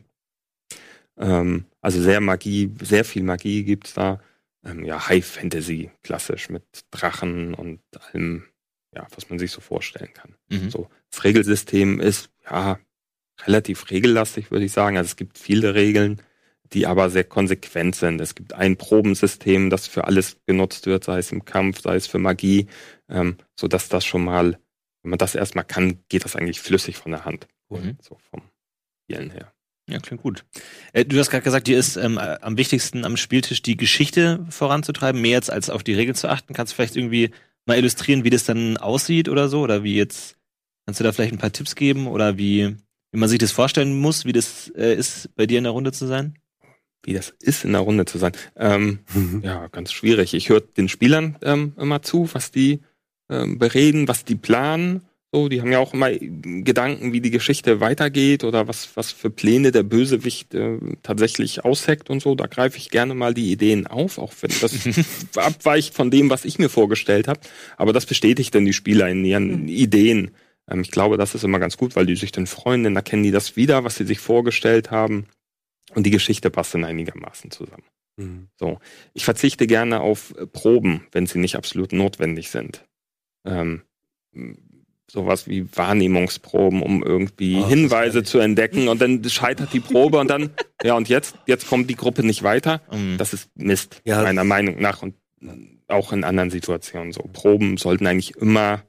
[1.15, 4.19] Ähm, also sehr Magie, sehr viel Magie gibt's da.
[4.65, 8.45] Ähm, ja, High Fantasy, klassisch mit Drachen und allem,
[8.95, 10.33] ja, was man sich so vorstellen kann.
[10.49, 10.71] Mhm.
[10.71, 12.79] So, das Regelsystem ist ja
[13.45, 14.97] relativ regellastig, würde ich sagen.
[14.97, 16.19] Also es gibt viele Regeln,
[16.73, 18.19] die aber sehr konsequent sind.
[18.19, 22.07] Es gibt ein Probensystem, das für alles genutzt wird, sei es im Kampf, sei es
[22.07, 22.65] für Magie,
[23.07, 24.57] ähm, so dass das schon mal,
[25.03, 27.47] wenn man das erstmal kann, geht das eigentlich flüssig von der Hand.
[27.69, 27.97] Mhm.
[28.01, 28.41] So vom
[29.03, 29.53] Spielen her.
[29.89, 30.43] Ja, klingt gut.
[30.91, 34.45] Äh, du hast gerade gesagt, dir ist ähm, äh, am wichtigsten am Spieltisch die Geschichte
[34.49, 36.53] voranzutreiben, mehr jetzt als auf die Regeln zu achten.
[36.53, 37.31] Kannst du vielleicht irgendwie
[37.65, 39.61] mal illustrieren, wie das dann aussieht oder so?
[39.61, 40.37] Oder wie jetzt,
[40.85, 42.75] kannst du da vielleicht ein paar Tipps geben oder wie,
[43.11, 45.93] wie man sich das vorstellen muss, wie das äh, ist, bei dir in der Runde
[45.93, 46.37] zu sein?
[47.03, 48.33] Wie das ist, in der Runde zu sein.
[48.57, 48.99] Ähm,
[49.41, 50.33] ja, ganz schwierig.
[50.33, 52.81] Ich höre den Spielern ähm, immer zu, was die
[53.29, 55.03] ähm, bereden, was die planen.
[55.33, 59.29] So, die haben ja auch immer Gedanken, wie die Geschichte weitergeht oder was, was für
[59.29, 62.33] Pläne der Bösewicht äh, tatsächlich ausheckt und so.
[62.33, 64.73] Da greife ich gerne mal die Ideen auf, auch wenn das
[65.35, 67.41] abweicht von dem, was ich mir vorgestellt habe.
[67.75, 69.67] Aber das bestätigt dann die Spieler in ihren Mhm.
[69.67, 70.31] Ideen.
[70.69, 73.23] Ähm, ich glaube, das ist immer ganz gut, weil die sich dann freuen, dann erkennen
[73.23, 75.27] die das wieder, was sie sich vorgestellt haben.
[75.93, 77.83] Und die Geschichte passt dann einigermaßen zusammen.
[78.15, 78.47] Mhm.
[78.57, 78.79] So.
[79.13, 82.85] Ich verzichte gerne auf äh, Proben, wenn sie nicht absolut notwendig sind.
[83.45, 83.81] Ähm,
[85.09, 90.29] sowas wie Wahrnehmungsproben, um irgendwie ist Hinweise zu entdecken und dann scheitert die Probe und
[90.29, 90.49] dann,
[90.83, 92.81] ja, und jetzt, jetzt kommt die Gruppe nicht weiter.
[92.91, 93.17] Mhm.
[93.17, 94.21] Das ist Mist, Ja.
[94.23, 95.15] meiner Meinung nach und
[95.87, 97.21] auch in anderen Situationen so.
[97.31, 98.83] Proben sollten eigentlich immer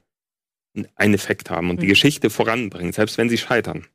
[0.95, 1.89] einen Effekt haben und die Mhm.
[1.91, 3.87] Geschichte voranbringen, selbst wenn sie scheitern.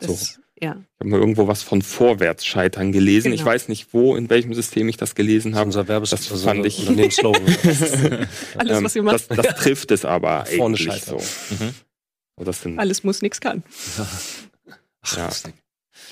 [0.00, 0.08] So.
[0.08, 0.76] Das, ja.
[0.94, 3.32] Ich habe mal irgendwo was von Vorwärtsscheitern gelesen.
[3.32, 3.50] Ich Genau.
[3.52, 5.66] weiß nicht, wo, in welchem System ich das gelesen habe.
[5.66, 7.42] unser Werbes Das also fand ich- Unternehmensslogan.
[8.58, 9.26] Alles, was ihr macht.
[9.30, 11.18] Ähm, Das, das trifft es aber Vorne eigentlich scheitern.
[11.20, 11.64] so.
[11.64, 12.52] Mhm.
[12.52, 13.62] Sind, Alles muss, nix kann.
[15.16, 15.28] ja.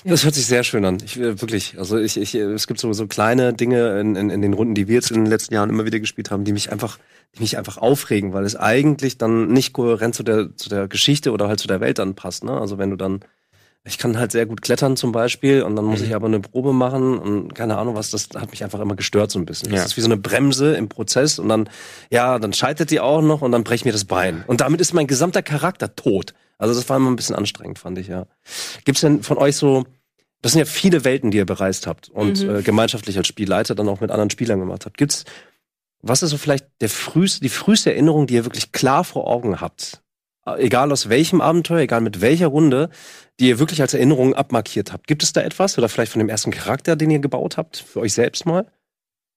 [0.03, 0.97] Das hört sich sehr schön an.
[1.03, 1.75] Ich, äh, wirklich.
[1.79, 4.75] Also ich, ich, äh, es gibt so, so kleine Dinge in, in, in den Runden,
[4.75, 6.99] die wir jetzt in den letzten Jahren immer wieder gespielt haben, die mich einfach,
[7.35, 11.31] die mich einfach aufregen, weil es eigentlich dann nicht kohärent zu der, zu der Geschichte
[11.31, 12.43] oder halt zu der Welt dann passt.
[12.43, 12.51] Ne?
[12.51, 13.21] Also wenn du dann,
[13.87, 16.05] ich kann halt sehr gut klettern zum Beispiel und dann muss Mhm.
[16.07, 19.31] ich aber eine Probe machen und keine Ahnung was, das hat mich einfach immer gestört
[19.31, 19.69] so ein bisschen.
[19.71, 19.77] Ja.
[19.77, 21.69] Das ist wie so eine Bremse im Prozess und dann,
[22.11, 24.43] ja, dann scheitert die auch noch und dann breche ich mir das Bein.
[24.47, 26.33] Und damit ist mein gesamter Charakter tot.
[26.57, 28.25] Also das war immer ein bisschen anstrengend, fand ich, ja.
[28.85, 29.85] Gibt's denn von euch so,
[30.41, 32.57] das sind ja viele Welten, die ihr bereist habt und Mhm.
[32.57, 34.97] äh, gemeinschaftlich als Spielleiter dann auch mit anderen Spielern gemacht habt.
[34.97, 35.23] Gibt's,
[36.01, 39.61] was ist so vielleicht der früheste, die früheste Erinnerung, die ihr wirklich klar vor Augen
[39.61, 40.01] habt?
[40.57, 42.89] Egal aus welchem Abenteuer, egal mit welcher Runde,
[43.39, 45.07] die ihr wirklich als Erinnerung abmarkiert habt.
[45.07, 45.77] Gibt es da etwas?
[45.77, 48.65] Oder vielleicht von dem ersten Charakter, den ihr gebaut habt, für euch selbst mal?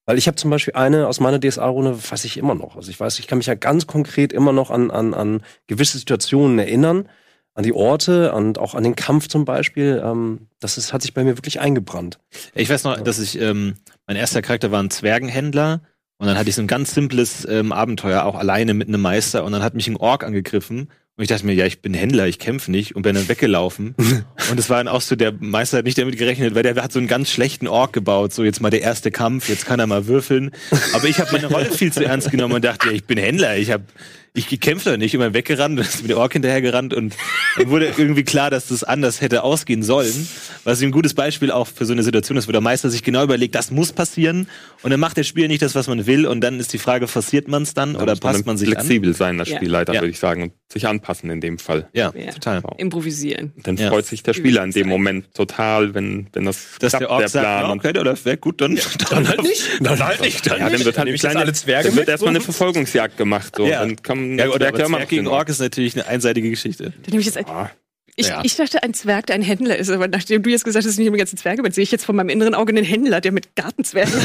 [0.07, 2.77] Weil ich habe zum Beispiel eine aus meiner DSA-Runde, weiß ich immer noch.
[2.77, 5.99] Also ich weiß, ich kann mich ja ganz konkret immer noch an, an, an gewisse
[5.99, 7.09] Situationen erinnern,
[7.55, 10.03] an die Orte und auch an den Kampf zum Beispiel.
[10.05, 12.19] Ähm, das ist, hat sich bei mir wirklich eingebrannt.
[12.55, 13.75] Ich weiß noch, dass ich, ähm,
[14.07, 15.83] mein erster Charakter war ein Zwergenhändler
[16.19, 19.45] Und dann hatte ich so ein ganz simples ähm, Abenteuer, auch alleine mit einem Meister.
[19.45, 20.89] Und dann hat mich ein Ork angegriffen.
[21.21, 22.97] Und ich dachte mir, ja, ich bin Händler, ich kämpfe nicht.
[22.97, 23.95] Und bin dann weggelaufen.
[24.51, 26.93] und es war dann auch so, der Meister hat nicht damit gerechnet, weil der hat
[26.93, 28.33] so einen ganz schlechten Ork gebaut.
[28.33, 30.51] So, jetzt mal der erste Kampf, jetzt kann er mal würfeln.
[30.95, 33.59] Aber ich habe meine Rolle viel zu ernst genommen und dachte, ja, ich bin Händler,
[33.59, 33.85] ich habe
[34.33, 37.15] ich kämpfe da nicht, immer weggerannt und ist mit der Ork hinterhergerannt und
[37.57, 40.29] dann wurde irgendwie klar, dass das anders hätte ausgehen sollen.
[40.65, 43.25] Was ein gutes Beispiel auch für so eine Situation ist, wo der Meister sich genau
[43.25, 44.47] überlegt, das muss passieren
[44.83, 47.09] und dann macht der Spieler nicht das, was man will und dann ist die Frage,
[47.09, 49.57] forciert man es dann Da oder passt man sich flexibel sein, als Ja.
[49.57, 50.01] Spielleiter, Ja.
[50.01, 51.83] würde ich sagen, und sich anpassen in dem Fall.
[51.83, 51.89] an?
[51.93, 52.31] Ja, Ja.
[52.33, 52.63] total.
[52.79, 53.53] Improvisieren.
[53.65, 53.89] Dann Ja.
[53.89, 54.89] freut sich der Spieler in dem.
[54.89, 58.37] Moment total, wenn, wenn das Dass klappt, der Ork sagt, ja, und okay, oder wäre
[58.37, 58.79] gut, dann,
[59.11, 59.63] dann halt nicht.
[59.81, 60.47] Dann halt nicht.
[60.47, 62.31] Dann ja, dann wird halt Nehme eine ich jetzt kleine, alle Zwerge dann wird erstmal
[62.31, 63.55] eine Verfolgungsjagd gemacht.
[63.57, 63.67] So.
[63.67, 63.81] Ja.
[63.81, 63.97] Dann
[64.39, 64.47] Ja,
[64.87, 66.85] immer Zwerg gegen Ork ist natürlich eine einseitige Geschichte.
[66.85, 67.71] Dann nehme ich jetzt Ah,
[68.17, 68.41] ich, Ja.
[68.45, 71.07] ich dachte, ein Zwerg, der ein Händler ist, aber nachdem du jetzt gesagt hast, nicht
[71.07, 73.55] immer ganze Zwerge, bin, sehe ich jetzt von meinem inneren Auge einen Händler, der mit
[73.57, 74.13] Gartenzwergen.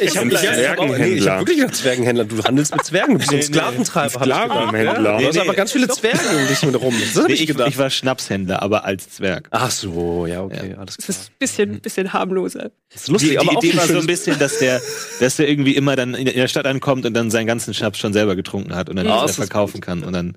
[0.00, 2.24] Ich habe nee, ich hab wirklich einen Zwergenhändler.
[2.24, 4.06] Du handelst mit Zwergen, du bist so ein Sklaventreiber.
[4.14, 4.44] ich gedacht.
[4.50, 5.12] Sklavenhändler.
[5.12, 5.56] Ja, du hast Nee, aber nee.
[5.56, 6.94] ganz viele Zwerge um dich mit rum.
[7.14, 7.68] Das Nee, ich ich, gedacht.
[7.68, 9.48] ich war Schnapshändler, aber als Zwerg.
[9.50, 11.16] Ach so, ja, okay, alles Das klar.
[11.16, 12.70] ist ein bisschen, bisschen harmloser.
[12.92, 14.80] Das ist lustig, die, aber die auch Idee ein war so ein bisschen, dass der,
[15.20, 18.12] dass der irgendwie immer dann in der Stadt ankommt und dann seinen ganzen Schnaps schon
[18.12, 20.36] selber getrunken hat und dann Ah, nicht mehr das ist verkaufen kann und dann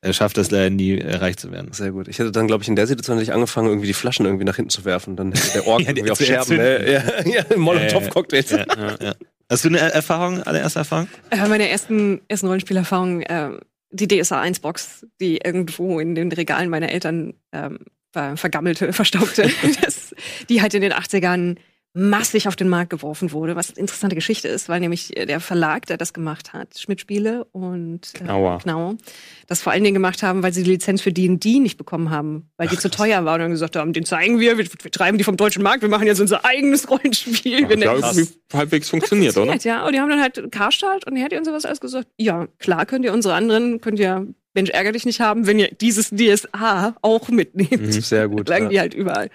[0.00, 1.72] er schafft es leider nie äh, reich zu werden.
[1.72, 2.08] Sehr gut.
[2.08, 4.44] Ich hätte dann, glaube ich, in der Situation hätte ich angefangen, irgendwie die Flaschen irgendwie
[4.44, 5.16] nach hinten zu werfen.
[5.16, 6.58] Dann hätte der Ork Ja, irgendwie auf Scherben.
[6.58, 6.92] erzünden.
[7.32, 8.50] Ja, ja, ja Molotow-Cocktails.
[8.50, 9.14] Ja, ja, ja.
[9.50, 11.08] Hast du eine Er- Erfahrung, allererste Erfahrung?
[11.30, 13.50] Äh, meine ersten, ersten Rollenspielerfahrungen, äh,
[13.90, 17.78] die DSA 1 Box, die irgendwo in den Regalen meiner Eltern ähm,
[18.12, 19.50] ver vergammelte, verstaubte,
[19.82, 20.14] das,
[20.48, 21.56] die halt in den 80ern
[21.98, 25.40] massig auf den Markt geworfen wurde, was eine interessante Geschichte ist, weil nämlich äh, der
[25.40, 28.58] Verlag, der das gemacht hat, Schmidt Spiele und äh, Knauer.
[28.58, 28.96] Knauer,
[29.48, 32.50] das vor allen Dingen gemacht haben, weil sie die Lizenz für D&D nicht bekommen haben,
[32.56, 35.18] weil die zu teuer war und dann gesagt haben, den zeigen wir, wir, wir treiben
[35.18, 37.68] die vom deutschen Markt, wir machen jetzt unser eigenes Rollenspiel.
[37.68, 39.50] wir Hat ja irgendwie halbwegs funktioniert, oder?
[39.50, 42.46] funktioniert, Ja, und die haben dann halt Karstadt und Hertie und sowas alles gesagt, ja,
[42.60, 46.10] klar könnt ihr unsere anderen, könnt ihr Mensch ärger dich nicht haben, wenn ihr dieses
[46.10, 47.82] DSA auch mitnehmt.
[47.82, 48.48] Mhm, Sehr gut.
[48.48, 48.70] Lagen Ja.
[48.70, 49.30] die halt überall.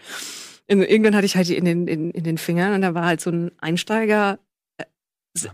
[0.67, 3.21] Irgendwann hatte ich halt die in den, in, in den Fingern und da war halt
[3.21, 4.39] so ein Einsteiger
[4.77, 4.85] äh,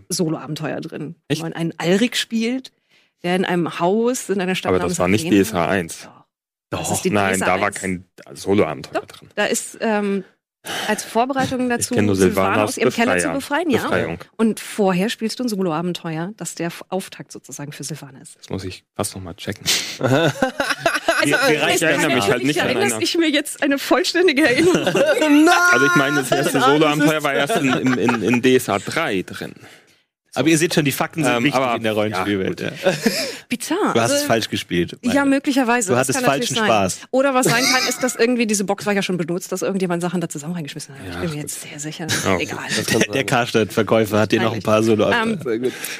[0.08, 1.16] Solo-Abenteuer drin.
[1.28, 1.40] Echt?
[1.40, 2.72] Wo man einen Alrik spielt,
[3.22, 6.08] der in einem Haus in einer Stadt Aber das war nicht DSH 1.
[6.70, 6.88] Doch.
[6.88, 7.80] Das Doch, nein, DSA da war 1.
[7.80, 9.28] kein Solo-Abenteuer drin.
[9.34, 10.24] Da ist ähm,
[10.88, 13.82] als Vorbereitung dazu, Silvanas aus ihrem Keller zu befreien, ja.
[13.82, 14.18] Befreiung.
[14.36, 18.36] Und vorher spielst du ein Solo-Abenteuer, das der Auftakt sozusagen für Silvana ist.
[18.38, 19.34] Das muss ich fast noch mal
[21.20, 21.48] checken.
[21.48, 23.02] Wir- wir reichen ich erinnere mich halt nicht an erinnerst einer.
[23.02, 24.86] ich mir jetzt eine vollständige Erinnerung.
[25.72, 29.52] Also ich meine, das erste Solo-Abenteuer war erst in, in, in, DSH 3 drin.
[30.34, 32.60] Aber ihr seht schon, die Fakten sind Ähm, wichtig aber- in der Rollenspielwelt.
[32.60, 32.92] ja, Ja,
[33.48, 33.94] Bizarr.
[33.94, 34.96] Du hast es Also, falsch gespielt.
[35.02, 35.90] Ja, möglicherweise.
[35.92, 36.64] Du hattest falschen sein.
[36.66, 37.00] Spaß.
[37.10, 40.02] Oder was sein kann, ist, dass irgendwie diese Box war ja schon benutzt, dass irgendjemand
[40.02, 41.00] Sachen da zusammen reingeschmissen hat.
[41.14, 42.06] ich bin mir jetzt sehr sicher.
[42.24, 42.42] Ja, okay.
[42.44, 42.64] Egal.
[42.92, 45.38] Der, der Karstadt-Verkäufer hat dir noch ein paar solo Ähm,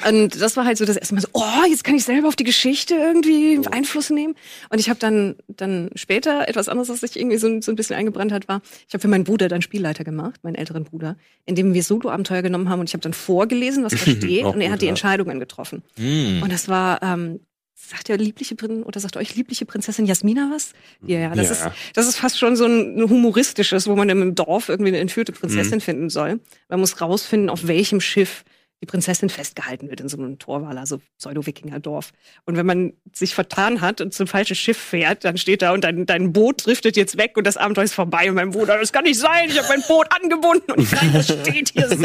[0.07, 2.35] Und das war halt so das erste Mal so, oh, jetzt kann ich selber auf
[2.35, 4.35] die Geschichte irgendwie Einfluss nehmen.
[4.69, 7.95] Und ich habe dann, dann später etwas anderes, was sich irgendwie so, so ein bisschen
[7.95, 11.55] eingebrannt hat, war, ich habe für meinen Bruder dann Spielleiter gemacht, meinen älteren Bruder, in
[11.55, 14.61] dem wir Solo-Abenteuer genommen haben und ich habe dann vorgelesen, was da steht Auch und
[14.61, 14.89] er gut, hat die ja.
[14.91, 15.83] Entscheidungen getroffen.
[15.97, 16.41] Hm.
[16.43, 17.39] Und das war, ähm,
[17.75, 20.73] sagt ja liebliche Prin oder sagt euch liebliche Prinzessin Jasmina was?
[21.05, 21.67] Ja, ja, das Ja.
[21.67, 25.31] ist das ist fast schon so ein humoristisches, wo man im Dorf irgendwie eine entführte
[25.31, 25.81] Prinzessin Mhm.
[25.81, 26.39] finden soll.
[26.69, 28.43] Man muss rausfinden, auf welchem Schiff
[28.81, 32.11] die Prinzessin festgehalten wird in so einem Torwaler, so Pseudo-Wikinger-Dorf.
[32.45, 35.83] Und wenn man sich vertan hat und zum falschen Schiff fährt, dann steht da und
[35.83, 38.29] dein, dein Boot driftet jetzt weg und das Abenteuer ist vorbei.
[38.29, 41.25] Und mein Bruder, das kann nicht sein, ich habe mein Boot angebunden und nein, das
[41.25, 41.95] steht hier so.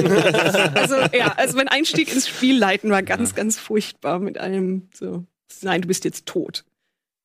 [0.74, 5.24] Also ja, also mein Einstieg ins Spielleiten war ganz, ganz furchtbar mit allem so,
[5.62, 6.64] nein, du bist jetzt tot.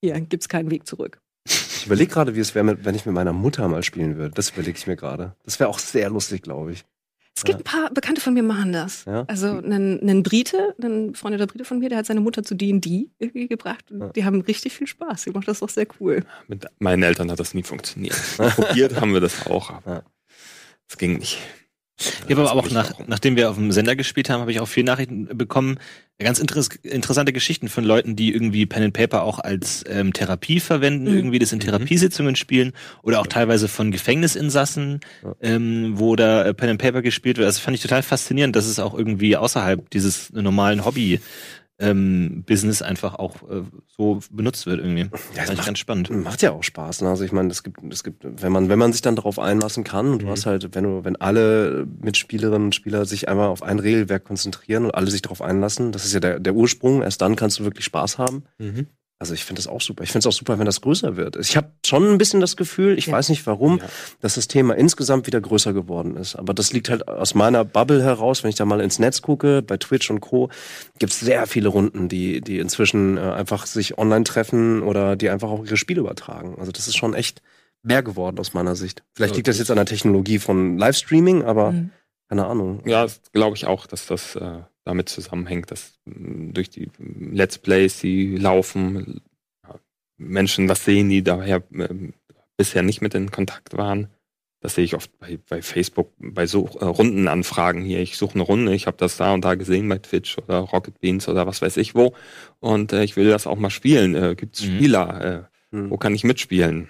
[0.01, 1.19] Hier gibt's keinen Weg zurück.
[1.45, 4.33] Ich überlege gerade, wie es wäre, wenn ich mit meiner Mutter mal spielen würde.
[4.33, 5.35] Das überlege ich mir gerade.
[5.43, 6.85] Das wäre auch sehr lustig, glaube ich.
[7.35, 9.05] Es gibt ein paar Bekannte von mir machen das.
[9.05, 9.23] Ja?
[9.27, 13.09] Also einen, einen Brite, ein befreundeter Brite von mir, der hat seine Mutter zu D&D
[13.19, 14.07] irgendwie gebracht und Ja.
[14.09, 15.23] die haben richtig viel Spaß.
[15.23, 16.23] Die macht das doch sehr cool.
[16.47, 18.15] Mit meinen Eltern hat das nie funktioniert.
[18.37, 20.03] Probiert haben wir das auch, aber
[20.87, 21.39] es ging nicht.
[22.27, 24.59] Ich habe aber auch nach, mich nachdem wir auf dem Sender gespielt haben, habe ich
[24.59, 25.77] auch viele Nachrichten bekommen,
[26.19, 30.59] ganz interess interessante Geschichten von Leuten, die irgendwie Pen and Paper auch als ähm, Therapie
[30.59, 31.15] verwenden, Mhm.
[31.17, 35.35] irgendwie das in Therapiesitzungen spielen oder auch teilweise von Gefängnisinsassen, Ja.
[35.41, 37.47] ähm, wo da äh, Pen and Paper gespielt wird.
[37.47, 41.19] Das fand ich total faszinierend, dass es auch irgendwie außerhalb dieses normalen Hobby
[41.81, 45.09] ähm, Business einfach auch äh, so benutzt wird irgendwie.
[45.35, 46.09] Ja, ich macht- ganz spannend.
[46.09, 47.01] Macht ja auch Spaß.
[47.01, 47.09] Ne?
[47.09, 49.83] Also ich meine, es gibt, es gibt, wenn man, wenn man sich dann darauf einlassen
[49.83, 50.29] kann und du Mhm.
[50.29, 54.85] hast halt, wenn du, wenn alle Mitspielerinnen und Spieler sich einmal auf ein Regelwerk konzentrieren
[54.85, 57.01] und alle sich darauf einlassen, das ist ja der, der Ursprung.
[57.01, 58.43] Erst dann kannst du wirklich Spaß haben.
[58.59, 58.87] Mhm.
[59.21, 60.03] Also ich finde das auch super.
[60.03, 61.35] Ich finde es auch super, wenn das größer wird.
[61.35, 63.13] Ich habe schon ein bisschen das Gefühl, ich Ja.
[63.13, 63.85] weiß nicht warum, Ja.
[64.19, 66.35] dass das Thema insgesamt wieder größer geworden ist.
[66.35, 69.61] Aber das liegt halt aus meiner Bubble heraus, wenn ich da mal ins Netz gucke,
[69.61, 70.49] bei Twitch und Co.
[70.97, 75.29] gibt es sehr viele Runden, die, die inzwischen äh, einfach sich online treffen oder die
[75.29, 76.55] einfach auch ihre Spiele übertragen.
[76.57, 77.43] Also das ist schon echt
[77.83, 79.03] mehr geworden aus meiner Sicht.
[79.13, 81.91] Vielleicht liegt das jetzt an der Technologie von Livestreaming, aber Mhm.
[82.27, 82.81] keine Ahnung.
[82.87, 88.35] Ja, glaube ich auch, dass das äh, damit zusammenhängt, dass durch die Let's Plays, die
[88.37, 89.21] laufen,
[90.17, 91.63] Menschen was sehen, die daher
[92.57, 94.07] bisher nicht mit in Kontakt waren.
[94.63, 97.99] Das sehe ich oft bei, bei Facebook, bei so äh, Rundenanfragen hier.
[97.99, 100.99] Ich suche eine Runde, ich habe das da und da gesehen bei Twitch oder Rocket
[100.99, 102.13] Beans oder was weiß ich wo.
[102.59, 104.13] Und äh, ich will das auch mal spielen.
[104.13, 104.75] Äh, Gibt es Mhm.
[104.75, 105.21] Spieler?
[105.47, 105.89] Äh, Hm.
[105.89, 106.89] wo kann ich mitspielen?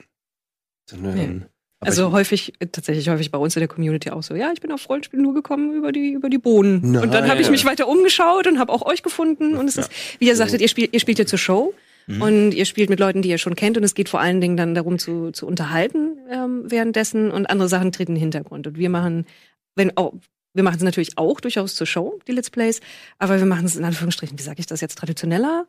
[0.91, 1.45] Ähm,
[1.82, 4.72] Aber Also häufig, tatsächlich häufig bei uns in der Community auch so, ja, ich bin
[4.72, 6.80] auf Rollenspiel nur gekommen über die, über die Bohnen.
[6.91, 7.02] Nein.
[7.04, 9.56] Und dann habe ich mich weiter umgeschaut und habe auch euch gefunden.
[9.58, 11.74] Und es ist, wie ihr sagtet, ihr spielt, ihr spielt ja zur Show
[12.08, 12.22] Mhm.
[12.22, 13.78] und ihr spielt mit Leuten, die ihr schon kennt.
[13.78, 17.70] Und es geht vor allen Dingen dann darum zu, zu unterhalten ähm, währenddessen und andere
[17.70, 18.65] Sachen treten in den Hintergrund.
[18.65, 19.26] Und wir machen,
[19.76, 20.13] wenn auch,
[20.56, 22.80] wir machen es natürlich auch durchaus zur Show, die Let's Plays,
[23.20, 25.67] aber wir machen es in Anführungsstrichen, wie sage ich das jetzt, traditioneller,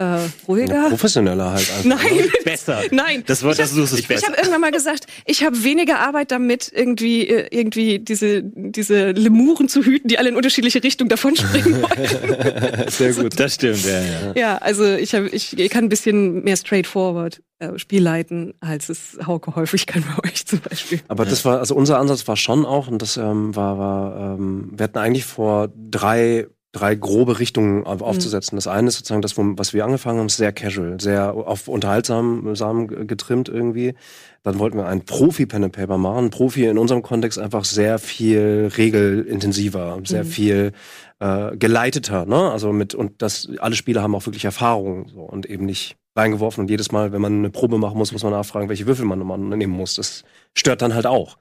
[0.00, 0.88] äh, Ja, ruhiger.
[0.88, 1.84] professioneller halt einfach.
[1.84, 2.80] Nein, Besser.
[2.90, 3.22] nein.
[3.26, 4.26] Das Wort, Ich das du suchst, ist Ich besser.
[4.28, 9.68] habe irgendwann mal gesagt, ich habe weniger Arbeit damit, irgendwie, äh, irgendwie diese, diese Lemuren
[9.68, 12.84] zu hüten, die alle in unterschiedliche Richtungen davonspringen wollen.
[12.88, 13.38] Sehr gut.
[13.38, 14.32] Das stimmt, ja, ja.
[14.34, 18.88] ja, also ich, hab, ich, ich kann ein bisschen mehr straightforward äh, Spiel leiten, als
[18.88, 21.00] es Hauke häufig kann bei euch zum Beispiel.
[21.08, 24.70] Aber das war, also unser Ansatz war schon auch, und das ähm, war, war ähm,
[24.74, 28.56] wir hatten eigentlich vor drei, drei grobe Richtungen auf, aufzusetzen.
[28.56, 32.54] Das eine ist sozusagen das, was wir angefangen haben, ist sehr casual, sehr auf unterhaltsam
[32.54, 33.94] sam getrimmt irgendwie.
[34.42, 36.30] Dann wollten wir einen Profi-Pen and Paper machen.
[36.30, 40.28] Profi in unserem Kontext einfach sehr viel regelintensiver, sehr Mhm.
[40.28, 40.72] viel
[41.18, 42.50] äh, geleiteter, ne?
[42.50, 46.62] Also mit, und das, alle Spieler haben auch wirklich Erfahrung so, und eben nicht reingeworfen
[46.62, 49.48] und jedes Mal, wenn man eine Probe machen muss, muss man nachfragen, welche Würfel man
[49.50, 49.96] nehmen muss.
[49.96, 51.36] Das stört dann halt auch.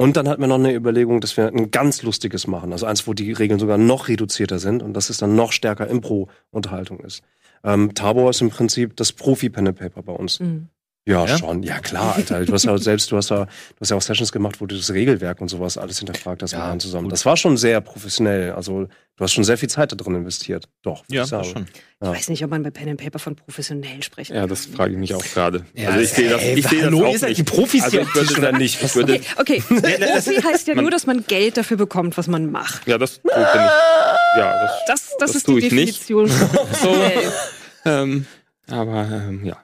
[0.00, 2.72] Und dann hatten wir noch eine Überlegung, dass wir ein ganz lustiges machen.
[2.72, 5.88] Also eins, wo die Regeln sogar noch reduzierter sind und dass es dann noch stärker
[5.88, 7.22] Impro-Unterhaltung ist.
[7.62, 10.40] Ähm, Tabor ist im Prinzip das Profi-Pen and Paper bei uns.
[10.40, 10.68] Mhm.
[11.06, 11.38] Ja, Ja?
[11.38, 11.62] schon.
[11.62, 12.44] Ja, klar, Alter.
[12.44, 14.76] Du hast ja selbst, du hast ja, du hast ja auch Sessions gemacht, wo du
[14.76, 17.04] das Regelwerk und sowas alles hinterfragt hast mit Ja, allen zusammen.
[17.04, 17.12] gut.
[17.12, 18.52] Das war schon sehr professionell.
[18.52, 18.84] Also,
[19.16, 20.68] du hast schon sehr viel Zeit da drin investiert.
[20.82, 21.02] Doch.
[21.08, 21.66] Ja, ich schon.
[22.02, 24.92] Ich weiß nicht, ob man bei Pen and Paper von professionell sprechen ja, das frage
[24.92, 25.64] ich mich auch gerade.
[25.74, 27.38] Ja, also ich sehe das, ich sehe das auch nicht.
[27.38, 28.82] die Profis also hier ich würde, oder nicht?
[28.82, 32.86] Ich würde, Okay, Profi heißt ja nur, dass man Geld dafür bekommt, was man macht.
[32.86, 35.72] ja, das tue ich, bin ich, ja, das, Das, das, Das ist tue die ich
[35.72, 36.08] nicht.
[36.10, 37.32] Definition von professionell.
[37.86, 38.26] ähm,
[38.68, 39.56] aber ähm, ja,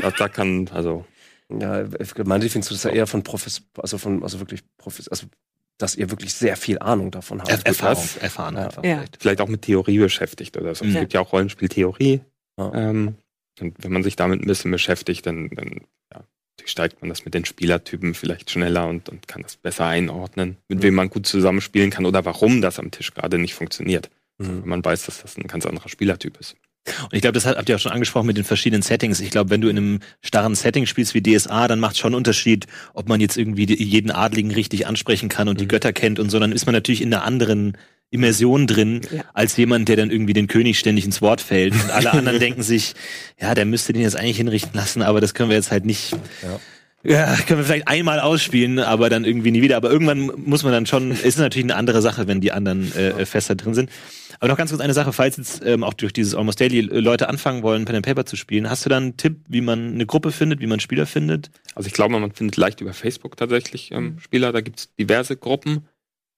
[0.00, 1.04] da, da kann, also
[1.50, 1.84] Ja,
[2.24, 5.26] meine Definition ist ja eher von Profis, also von, also wirklich Profis, also,
[5.78, 7.50] dass ihr wirklich sehr viel Ahnung davon habt.
[7.50, 8.64] Er Erfahrung, das- erfahren Ja.
[8.66, 8.84] einfach.
[8.84, 8.96] Ja.
[8.96, 9.16] vielleicht.
[9.22, 10.84] vielleicht auch mit Theorie beschäftigt oder so.
[10.84, 12.20] Es gibt ja auch Rollenspieltheorie.
[12.58, 12.74] Ja.
[12.74, 13.14] Ähm,
[13.60, 15.80] und wenn man sich damit ein bisschen beschäftigt, dann, dann
[16.12, 16.22] ja,
[16.64, 20.78] steigt man das mit den Spielertypen vielleicht schneller und, und kann das besser einordnen, mit
[20.78, 20.82] Mhm.
[20.82, 24.10] wem man gut zusammenspielen kann oder warum das am Tisch gerade nicht funktioniert.
[24.38, 24.62] Mhm.
[24.62, 26.56] Wenn man weiß, dass das ein ganz anderer Spielertyp ist.
[27.02, 29.20] Und ich glaube, das habt ihr auch schon angesprochen mit den verschiedenen Settings.
[29.20, 32.16] Ich glaube, wenn du in einem starren Setting spielst wie DSA, dann macht schon einen
[32.16, 35.68] Unterschied, ob man jetzt irgendwie die- jeden Adligen richtig ansprechen kann und die Mhm.
[35.68, 37.76] Götter kennt und so, dann ist man natürlich in einer anderen
[38.10, 39.22] Immersion drin, Ja.
[39.34, 41.74] als jemand, der dann irgendwie den König ständig ins Wort fällt.
[41.74, 42.94] Und alle anderen denken sich,
[43.38, 46.12] ja, der müsste den jetzt eigentlich hinrichten lassen, aber das können wir jetzt halt nicht.
[46.42, 46.58] Ja.
[47.02, 49.76] Können wir vielleicht einmal ausspielen, aber dann irgendwie nie wieder.
[49.76, 53.24] Aber irgendwann muss man dann schon, ist natürlich eine andere Sache, wenn die anderen äh,
[53.24, 53.90] fester drin sind.
[54.40, 57.28] Aber noch ganz kurz eine Sache, falls jetzt ähm, auch durch dieses Almost Daily Leute
[57.28, 60.06] anfangen wollen, Pen and Paper zu spielen, hast du dann einen Tipp, wie man eine
[60.06, 61.50] Gruppe findet, wie man Spieler findet?
[61.74, 64.52] Also ich glaube, man findet leicht über Facebook tatsächlich ähm, Spieler.
[64.52, 65.88] Da gibt es diverse Gruppen.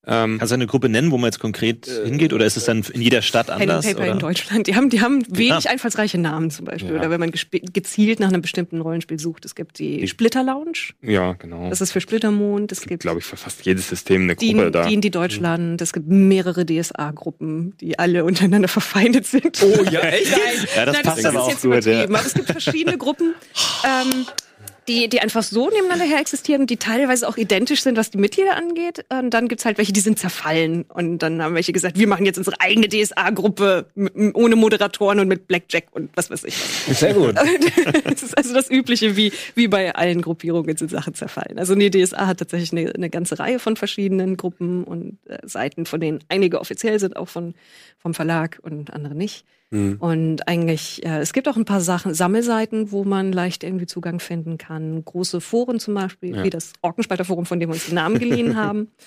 [0.07, 2.33] Ähm, Kannst du eine Gruppe nennen, wo man jetzt konkret hingeht?
[2.33, 3.85] Oder ist es dann in jeder Stadt Pen anders?
[3.87, 4.13] Paper Oder?
[4.13, 4.67] in Deutschland.
[4.67, 5.73] Die haben, die haben wenig Ah.
[5.73, 6.93] einfallsreiche Namen zum Beispiel.
[6.93, 6.99] Ja.
[7.01, 9.45] Oder wenn man gezielt nach einem bestimmten Rollenspiel sucht.
[9.45, 10.95] Es gibt die Die- Splitter Lounge.
[11.03, 11.69] ja, genau.
[11.69, 12.73] Das ist für Splittermond.
[12.73, 14.87] Es es gibt, gibt glaube ich, für fast jedes System eine die, Gruppe da.
[14.87, 15.81] die in die Deutschland.
[15.83, 19.63] Es gibt mehrere DSA-Gruppen, die alle untereinander verfeindet sind.
[19.63, 20.31] Oh ja, echt?
[20.77, 21.85] Ja, das Nein, passt ist aber auch jetzt gut.
[21.85, 22.05] Ja.
[22.05, 23.35] Aber es gibt verschiedene Gruppen,
[23.85, 24.27] ähm,
[24.89, 28.57] die, die einfach so nebeneinander her existieren, die teilweise auch identisch sind, was die Mitglieder
[28.57, 29.05] angeht.
[29.09, 30.85] Und dann gibt's halt welche, die sind zerfallen.
[30.89, 33.87] Und dann haben welche gesagt, wir machen jetzt unsere eigene DSA-Gruppe
[34.35, 36.55] ohne Moderatoren und mit Blackjack und was weiß ich.
[36.55, 37.35] Sehr gut.
[38.05, 41.59] Das ist also das Übliche, wie, wie bei allen Gruppierungen sind Sachen zerfallen.
[41.59, 45.87] Also nee, DSA hat tatsächlich eine, eine ganze Reihe von verschiedenen Gruppen und äh, Seiten,
[45.87, 47.55] von denen einige offiziell sind, auch von,
[47.99, 49.45] vom Verlag und andere nicht.
[49.71, 49.97] Mhm.
[49.99, 54.19] Und eigentlich, äh, es gibt auch ein paar Sachen, Sammelseiten, wo man leicht irgendwie Zugang
[54.21, 55.05] finden kann.
[55.05, 56.45] Große Foren zum Beispiel, Ja.
[56.45, 58.89] wie das Orkenspalter-Forum, von dem wir uns den Namen geliehen haben.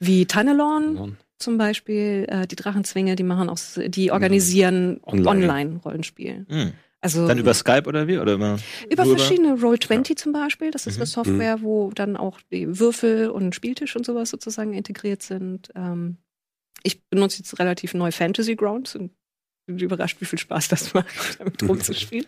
[0.00, 5.28] Wie Tunnelorn zum Beispiel, äh, die Drachenzwinge, die machen auch, die organisieren Online.
[5.30, 6.46] Online-Rollenspiel.
[6.48, 6.72] Hm.
[7.00, 8.18] Also Dann über Skype oder wie?
[8.18, 8.58] Oder immer?
[8.90, 10.70] über verschiedene Roll20 zum Beispiel.
[10.72, 11.02] Das ist Mhm.
[11.02, 15.70] eine Software, wo dann auch die Würfel und Spieltisch und sowas sozusagen integriert sind.
[15.76, 16.16] Ähm,
[16.82, 19.12] ich benutze jetzt relativ neu Fantasy Grounds und
[19.66, 22.26] bin überrascht, wie viel Spaß das macht, damit rumzuspielen.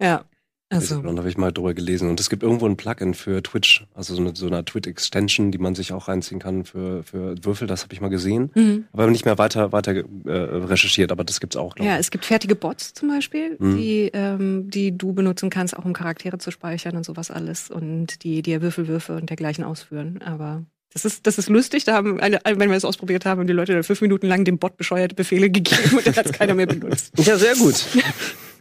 [0.00, 0.24] Ja,
[0.68, 2.10] also Da habe ich mal drüber gelesen.
[2.10, 5.58] Und es gibt irgendwo ein Plugin für Twitch, also so eine, so eine Twitch-Extension, die
[5.58, 7.68] man sich auch reinziehen kann für, für Würfel.
[7.68, 8.50] Das habe ich mal gesehen.
[8.56, 8.84] mhm.
[8.92, 12.00] Aber nicht mehr weiter, weiter äh, recherchiert, aber das gibt's auch, glaube ja, ich.
[12.00, 13.76] es gibt fertige Bots zum Beispiel, Mhm.
[13.76, 18.24] die, ähm, die du benutzen kannst, auch um Charaktere zu speichern und sowas alles und
[18.24, 20.20] die dir Würfelwürfe und dergleichen ausführen.
[20.20, 21.84] Aber das ist, das ist lustig.
[21.84, 24.44] Da haben, eine, wenn wir das ausprobiert haben, haben die Leute dann fünf Minuten lang
[24.44, 27.12] dem Bot bescheuerte Befehle gegeben und dann hat es keiner mehr benutzt.
[27.18, 27.84] Ja, sehr gut.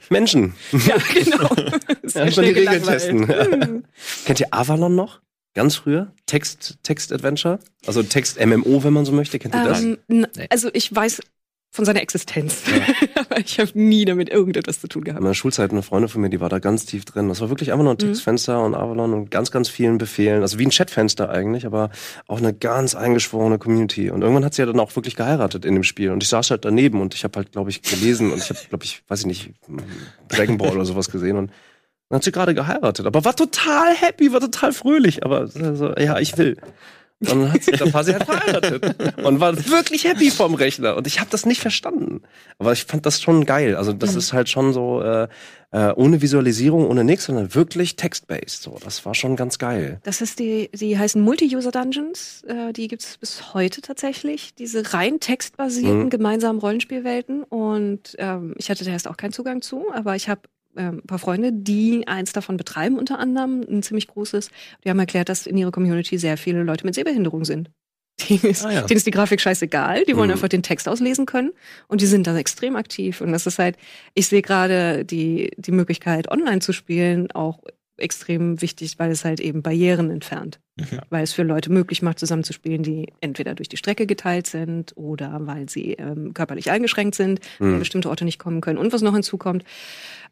[0.10, 0.54] Menschen.
[0.72, 1.50] Ja, genau.
[2.14, 3.28] Ja, schon die Regeln testen.
[4.26, 5.22] Kennt ihr Avalon noch?
[5.56, 6.14] Ganz früher?
[6.28, 7.60] Text, Text-Adventure?
[7.88, 9.40] Also Text-MMO, wenn man so möchte.
[9.40, 9.82] Kennt ihr das?
[9.82, 11.22] Ähm, also ich weiß
[11.76, 12.64] von seiner Existenz,
[13.16, 15.22] aber ich habe nie damit irgendetwas zu tun In gehabt.
[15.22, 17.28] meiner Schulzeit eine Freundin von mir, die war da ganz tief drin.
[17.30, 18.08] Das war wirklich einfach nur ein Mhm.
[18.08, 20.42] Textfenster und Avalon und ganz, ganz vielen Befehlen.
[20.42, 21.90] Also wie ein Chatfenster eigentlich, aber
[22.28, 24.10] auch eine ganz eingeschworene Community.
[24.10, 26.12] Und irgendwann hat sie ja dann auch wirklich geheiratet in dem Spiel.
[26.12, 28.60] Und ich saß halt daneben und ich habe halt, glaube ich, gelesen und ich habe,
[28.70, 29.52] glaube ich, weiß ich nicht,
[30.30, 31.52] Dragon Ball oder sowas gesehen und
[32.10, 36.20] dann hat sie gerade geheiratet, aber war total happy, war total fröhlich, aber so, ja,
[36.20, 36.56] ich will.
[37.22, 40.98] Und dann, hat sie, war sie halt verheiratet und war wirklich happy vom Rechner.
[40.98, 42.22] Und ich habe das nicht verstanden.
[42.60, 43.76] Aber ich fand das schon geil.
[43.76, 44.18] Also das Mhm.
[44.20, 45.28] ist halt schon so äh,
[45.72, 48.62] äh, ohne Visualisierung, ohne nichts, sondern wirklich text-based.
[48.62, 50.00] So, das war schon ganz geil.
[50.04, 52.44] Das ist die, die heißen Multi-User-Dungeons.
[52.48, 54.54] Äh, die gibt es bis heute tatsächlich.
[54.56, 56.10] Diese rein textbasierten Mhm.
[56.10, 57.44] gemeinsamen Rollenspielwelten.
[57.44, 60.42] Und ähm, ich hatte da erst auch keinen Zugang zu, aber ich habe
[60.76, 64.50] ein paar Freunde, die eins davon betreiben, unter anderem, ein ziemlich großes.
[64.84, 67.72] Die haben erklärt, dass in ihrer Community sehr viele Leute mit Sehbehinderung sind.
[68.30, 68.82] Denen ist, Ah, ja.
[68.84, 70.34] denen ist die Grafik scheißegal, die wollen Mhm.
[70.36, 71.52] einfach den Text auslesen können
[71.90, 73.20] und die sind da extrem aktiv.
[73.20, 73.76] Und das ist halt,
[74.14, 77.60] ich sehe gerade die, die Möglichkeit, online zu spielen, auch
[77.98, 80.60] extrem wichtig, weil es halt eben Barrieren entfernt.
[80.78, 81.00] Mhm.
[81.10, 85.38] Weil es für Leute möglich macht, zusammenzuspielen, die entweder durch die Strecke geteilt sind oder
[85.42, 87.80] weil sie ähm, körperlich eingeschränkt sind, an Mhm.
[87.80, 88.78] bestimmte Orte nicht kommen können.
[88.78, 89.64] Und was noch hinzukommt,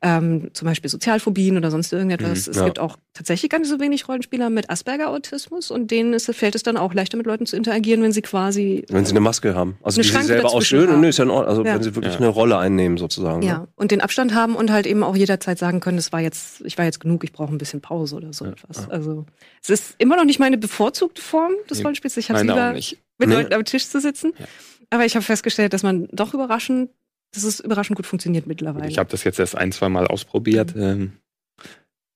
[0.02, 2.48] ähm, zum Beispiel Sozialphobien oder sonst irgendetwas.
[2.48, 2.66] Mhm, es ja.
[2.66, 6.64] gibt auch tatsächlich gar nicht so wenig Rollenspieler mit Asperger-Autismus und denen ist, fällt es
[6.64, 9.78] dann auch leichter, mit Leuten zu interagieren, wenn sie quasi Wenn sie eine Maske haben.
[9.82, 10.90] Also Eine die sie Schranke selber dazwischen ausschön.
[10.90, 11.02] haben.
[11.02, 11.48] Nö, ist ja in Ordnung.
[11.50, 11.76] Also Ja.
[11.76, 12.20] wenn sie wirklich Ja.
[12.20, 13.44] eine Rolle einnehmen, sozusagen.
[13.44, 13.68] Ja, Ne?
[13.76, 16.78] und den Abstand haben und halt eben auch jederzeit sagen können, das war jetzt, ich
[16.78, 18.90] war jetzt genug, ich brauche ein bisschen Pause oder so etwas.
[18.90, 19.26] Also
[19.62, 22.18] es ist immer noch nicht meine bevorzugte Form des Nee, Rollenspiels.
[22.18, 22.98] Ich habe lieber nicht.
[23.18, 23.36] mit Nee.
[23.36, 24.34] Leuten am Tisch zu sitzen.
[24.38, 24.46] Ja.
[24.90, 26.90] Aber ich habe festgestellt, dass man doch überraschend,
[27.34, 28.88] dass es überraschend gut funktioniert mittlerweile.
[28.88, 30.74] Ich habe das jetzt erst ein, zwei Mal ausprobiert.
[30.78, 31.14] Ähm,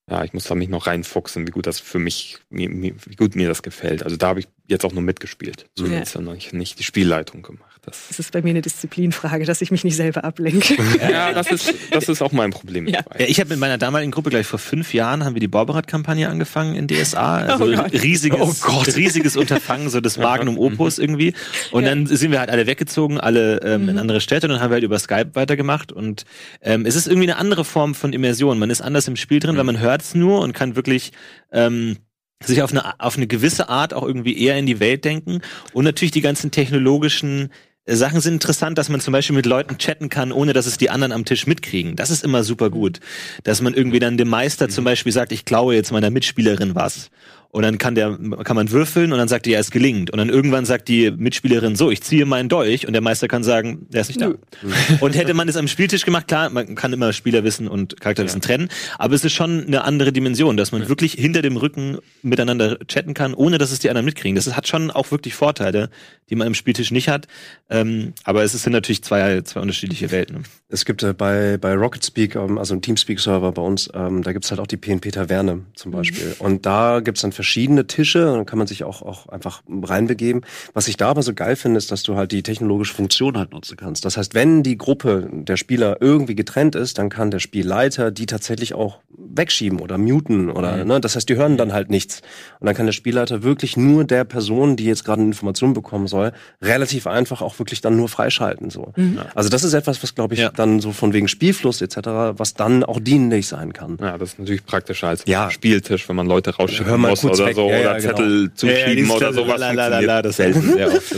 [0.09, 3.15] ja, ich muss da mich noch reinfuchsen, wie gut das für mich, mir, mir, wie
[3.15, 4.03] gut mir das gefällt.
[4.03, 5.65] Also da habe ich jetzt auch nur mitgespielt.
[5.75, 5.93] So Ja.
[5.97, 7.66] jetzt noch nicht, nicht die Spielleitung gemacht.
[7.87, 10.75] Das, es ist bei mir eine Disziplinfrage, dass ich mich nicht selber ablenke.
[11.09, 12.85] ja, das ist, das ist auch mein Problem.
[12.85, 12.99] Ja.
[13.17, 16.27] Ja, ich habe mit meiner damaligen Gruppe gleich vor fünf Jahren haben wir die Borberat-Kampagne
[16.27, 17.37] angefangen in DSA.
[17.37, 17.93] Also Oh Gott.
[17.93, 18.93] riesiges, Oh Gott.
[18.97, 21.33] riesiges Unterfangen, so das Magnum Opus irgendwie.
[21.71, 21.89] Und Ja.
[21.91, 24.01] dann sind wir halt alle weggezogen, alle ähm, in Mhm.
[24.01, 25.93] andere Städte und dann haben wir halt über Skype weitergemacht.
[25.93, 26.25] Und
[26.61, 28.59] ähm, es ist irgendwie eine andere Form von Immersion.
[28.59, 31.13] Man ist anders im Spiel drin, weil man hört es nur und kann wirklich
[31.53, 31.95] ähm,
[32.43, 35.39] sich auf eine, auf eine gewisse Art auch irgendwie eher in die Welt denken.
[35.73, 37.49] Und natürlich die ganzen technologischen
[37.95, 40.89] Sachen sind interessant, dass man zum Beispiel mit Leuten chatten kann, ohne dass es die
[40.89, 41.95] anderen am Tisch mitkriegen.
[41.95, 42.99] Das ist immer super gut.
[43.43, 47.09] Dass man irgendwie dann dem Meister zum Beispiel sagt, ich klaue jetzt meiner Mitspielerin was.
[47.49, 50.11] Und dann kann der, kann man würfeln und dann sagt die, ja, es gelingt.
[50.11, 53.43] Und dann irgendwann sagt die Mitspielerin, so, ich ziehe meinen Dolch und der Meister kann
[53.43, 54.33] sagen, der ist nicht da.
[54.99, 58.69] Und hätte man es am Spieltisch gemacht, klar, man kann immer Spielerwissen und Charakterwissen trennen,
[58.97, 63.13] aber es ist schon eine andere Dimension, dass man wirklich hinter dem Rücken miteinander chatten
[63.13, 64.35] kann, ohne dass es die anderen mitkriegen.
[64.35, 65.89] Das hat schon auch wirklich Vorteile,
[66.29, 67.27] die man im Spieltisch nicht hat.
[67.69, 70.43] Ähm, aber es sind natürlich zwei, zwei unterschiedliche Welten.
[70.69, 74.33] Es gibt äh, bei, bei Rocket Speak, ähm, also ein Teamspeak-Server bei uns, ähm, da
[74.33, 76.35] gibt's halt auch die PNP-Taverne zum Beispiel.
[76.39, 80.41] Und da gibt's dann verschiedene Tische, dann kann man sich auch, auch einfach reinbegeben.
[80.73, 83.51] Was ich da aber so geil finde, ist, dass du halt die technologische Funktion halt
[83.51, 84.03] nutzen kannst.
[84.03, 88.25] Das heißt, wenn die Gruppe der Spieler irgendwie getrennt ist, dann kann der Spielleiter die
[88.25, 92.21] tatsächlich auch wegschieben oder muten oder, ne, das heißt, die hören dann halt nichts.
[92.59, 96.07] Und dann kann der Spielleiter wirklich nur der Person, die jetzt gerade eine Information bekommen
[96.07, 98.93] soll, relativ einfach auch wirklich dann nur freischalten, so.
[99.35, 100.49] Also das ist etwas, was glaube ich Ja.
[100.49, 101.97] dann so von wegen Spielfluss etc.,
[102.37, 103.97] was dann auch dienlich sein kann.
[104.01, 105.51] Ja, das ist natürlich praktischer als Ja.
[105.51, 107.55] Spieltisch, wenn man Leute Hör mal muss kurz oder weg.
[107.55, 108.13] so Ja, oder genau.
[108.15, 109.61] Zettel zuschieben oder sowas.
[109.61, 111.15] funktioniert das selten sehr oft.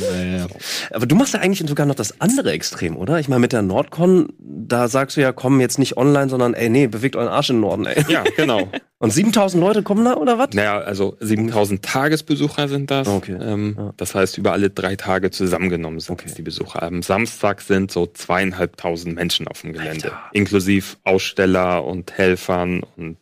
[0.93, 3.19] Aber du machst ja eigentlich sogar noch das andere Extrem, oder?
[3.19, 6.69] Ich meine, mit der Nordcon, da sagst du ja, komm jetzt nicht online, sondern ey,
[6.69, 8.03] nee, bewegt euren Arsch in den Norden, ey.
[8.07, 8.67] Ja, genau.
[9.01, 10.49] Und 7000 Leute kommen da oder was?
[10.53, 13.07] Naja, also 7000 Tagesbesucher sind das.
[13.07, 13.37] Okay.
[13.41, 13.93] Ähm, Ja.
[13.95, 16.33] Das heißt, über alle drei Tage zusammengenommen sind Okay.
[16.37, 16.83] die Besucher.
[16.83, 20.07] Am Samstag sind so zweieinhalbtausend Menschen auf dem Gelände.
[20.11, 20.19] Alter.
[20.33, 23.15] Inklusive Aussteller und Helfern und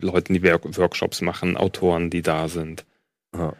[0.00, 2.84] Leuten, die Work Workshops machen, Autoren, die da sind.
[3.36, 3.54] Ja.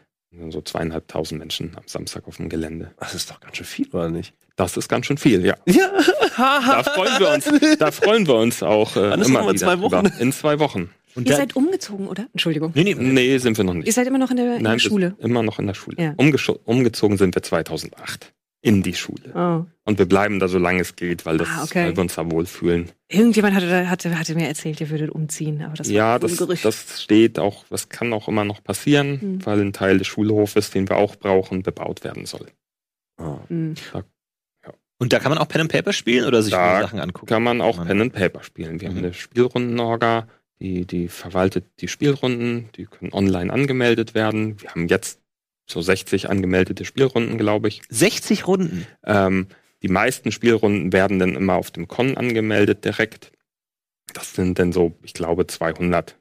[0.50, 2.92] So zweieinhalbtausend Menschen am Samstag auf dem Gelände.
[3.00, 4.34] Das ist doch ganz schön viel, oder nicht?
[4.56, 5.56] Das ist ganz schön viel, ja.
[5.66, 5.90] Ja.
[6.36, 10.04] Da freuen wir uns, da freuen wir uns auch äh, ist immer wieder zwei Wochen?
[10.04, 10.20] drüber.
[10.20, 10.90] In zwei Wochen.
[11.14, 12.26] Und Ihr seid umgezogen, oder?
[12.32, 12.70] Entschuldigung.
[12.74, 13.92] nee, nee, Nee, sind wir noch Ihr nicht.
[13.94, 15.16] seid immer noch in der, in der wir Schule.
[15.18, 15.96] immer noch in der Schule.
[15.98, 16.14] Ja.
[16.16, 19.32] Umgezogen sind wir 2008 in die Schule.
[19.34, 19.66] Oh.
[19.84, 21.84] Und wir bleiben da, solange es geht, weil, das, Ah, okay.
[21.86, 22.90] weil wir uns da wohlfühlen.
[23.08, 26.36] Irgendjemand hatte, hatte, hatte mir erzählt, ihr würdet umziehen, aber das ja, war das, ein
[26.38, 26.64] Gerücht.
[26.64, 29.46] das steht auch, das kann auch immer noch passieren, Hm.
[29.46, 32.48] weil ein Teil des Schulhofes, den wir auch brauchen, bebaut werden soll.
[33.20, 33.38] Oh.
[33.48, 33.74] Hm.
[35.00, 37.26] Und da kann man auch Pen and Paper spielen oder sich Da Sachen angucken?
[37.26, 38.80] Kann man auch Pen and Paper spielen.
[38.80, 38.94] Wir Mhm.
[38.96, 40.26] haben eine Spielrundenorga,
[40.60, 44.60] die, die verwaltet die Spielrunden, die können online angemeldet werden.
[44.60, 45.20] Wir haben jetzt
[45.70, 47.82] so 60 angemeldete Spielrunden, glaube ich.
[47.88, 48.86] 60 Runden.
[49.04, 49.48] Ähm,
[49.82, 53.32] die meisten Spielrunden werden dann immer auf dem Con angemeldet direkt.
[54.14, 56.16] Das sind dann so, ich glaube, 200,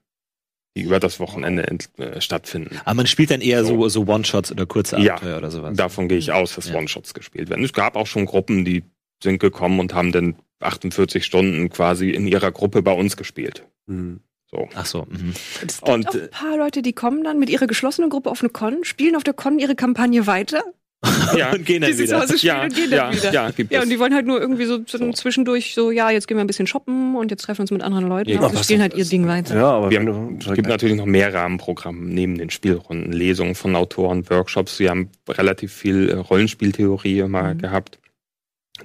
[0.76, 1.64] die über das Wochenende
[1.98, 2.78] äh, stattfinden.
[2.84, 4.04] Aber man spielt dann eher so, So.
[4.06, 5.14] so One-Shots oder kurze Ja.
[5.16, 5.76] Abenteuer oder sowas.
[5.78, 6.76] Davon gehe ich aus, dass Ja.
[6.76, 7.64] One-Shots gespielt werden.
[7.64, 8.84] Es gab auch schon Gruppen, die
[9.24, 13.66] sind gekommen und haben dann 48 Stunden quasi in ihrer Gruppe bei uns gespielt.
[13.88, 14.20] Hm.
[14.50, 14.70] So.
[14.76, 15.06] Ach so.
[15.10, 15.34] Mhm.
[15.66, 18.30] Es gibt Und, auch äh, ein paar Leute, die kommen dann mit ihrer geschlossenen Gruppe
[18.30, 20.64] auf eine Con, spielen auf der Con ihre Kampagne weiter.
[21.38, 22.22] Ja, Und gehen dann Die zu wieder.
[22.22, 23.32] Hause spielen ja, und gehen ja, dann wieder.
[23.34, 26.38] ja, gibt Ja, und die wollen halt nur irgendwie so, zwischendurch so, ja, jetzt gehen
[26.38, 28.30] wir ein bisschen shoppen und jetzt treffen wir uns mit anderen Leuten.
[28.32, 29.56] Ja, was- spielen halt ihr Ding weiter.
[29.56, 33.76] Ja, aber Wir haben, es gibt natürlich noch mehr Rahmenprogramme neben den Spielrunden, Lesungen von
[33.76, 34.80] Autoren, Workshops.
[34.80, 37.58] Wir haben relativ viel äh, Rollenspieltheorie immer Mhm.
[37.60, 38.00] gehabt.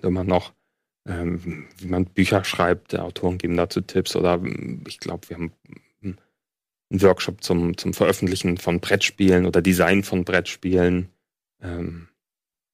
[0.02, 0.52] Immer noch,
[1.06, 2.98] ähm, wie man Bücher schreibt.
[2.98, 4.14] Autoren geben dazu Tipps.
[4.16, 5.52] Oder ähm, ich glaube, wir haben
[6.02, 6.16] ähm,
[6.90, 11.08] einen Workshop zum, zum Veröffentlichen von Brettspielen oder Design von Brettspielen.
[11.60, 12.08] Ähm,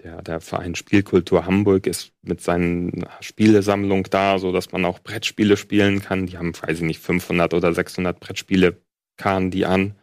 [0.03, 5.57] der, der Verein Spielkultur Hamburg ist mit seinen Spielesammlung da, so dass man auch Brettspiele
[5.57, 6.27] spielen kann.
[6.27, 8.81] Die haben, weiß ich nicht, 500 oder 600 Brettspiele,
[9.17, 9.97] karren die an.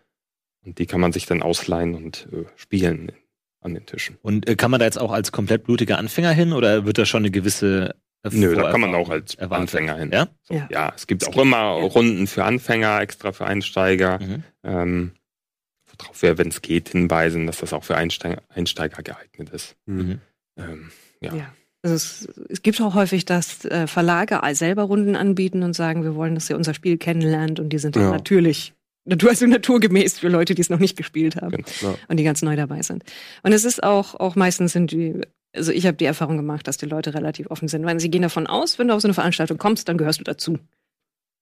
[0.65, 3.11] Und die kann man sich dann ausleihen und äh, spielen
[3.61, 4.17] an den Tischen.
[4.21, 7.05] Und äh, kann man da jetzt auch als komplett blutiger Anfänger hin oder wird da
[7.05, 7.95] schon eine gewisse
[8.33, 9.61] Nö, da kann man auch als erwartet?
[9.75, 10.11] Anfänger hin.
[10.11, 10.27] Ja?
[10.49, 10.67] Ja.
[10.71, 11.71] Ja, es gibt Es auch gibt- immer ja.
[11.85, 14.19] Runden für Anfänger, extra für Einsteiger.
[14.19, 14.43] Mhm.
[14.63, 15.11] Ähm,
[15.99, 19.75] worauf wir, wenn es geht, hinweisen, dass das auch für Einsteiger, Einsteiger geeignet ist.
[19.85, 20.19] Mhm.
[20.57, 21.33] Ähm, ja.
[21.35, 21.53] Ja.
[21.83, 26.15] Also es, es gibt auch häufig, dass äh, Verlage selber Runden anbieten und sagen, wir
[26.15, 28.11] wollen, dass ihr unser Spiel kennenlernt und die sind dann Ja.
[28.11, 28.73] natürlich
[29.07, 31.95] Natur, also naturgemäß für Leute, die es noch nicht gespielt haben Genau.
[32.07, 33.03] Und die ganz neu dabei sind.
[33.43, 35.21] Und es ist auch, auch meistens sind die,
[35.55, 38.21] also ich habe die Erfahrung gemacht, dass die Leute relativ offen sind, weil sie gehen
[38.21, 40.59] davon aus, wenn du auf so eine Veranstaltung kommst, dann gehörst du dazu.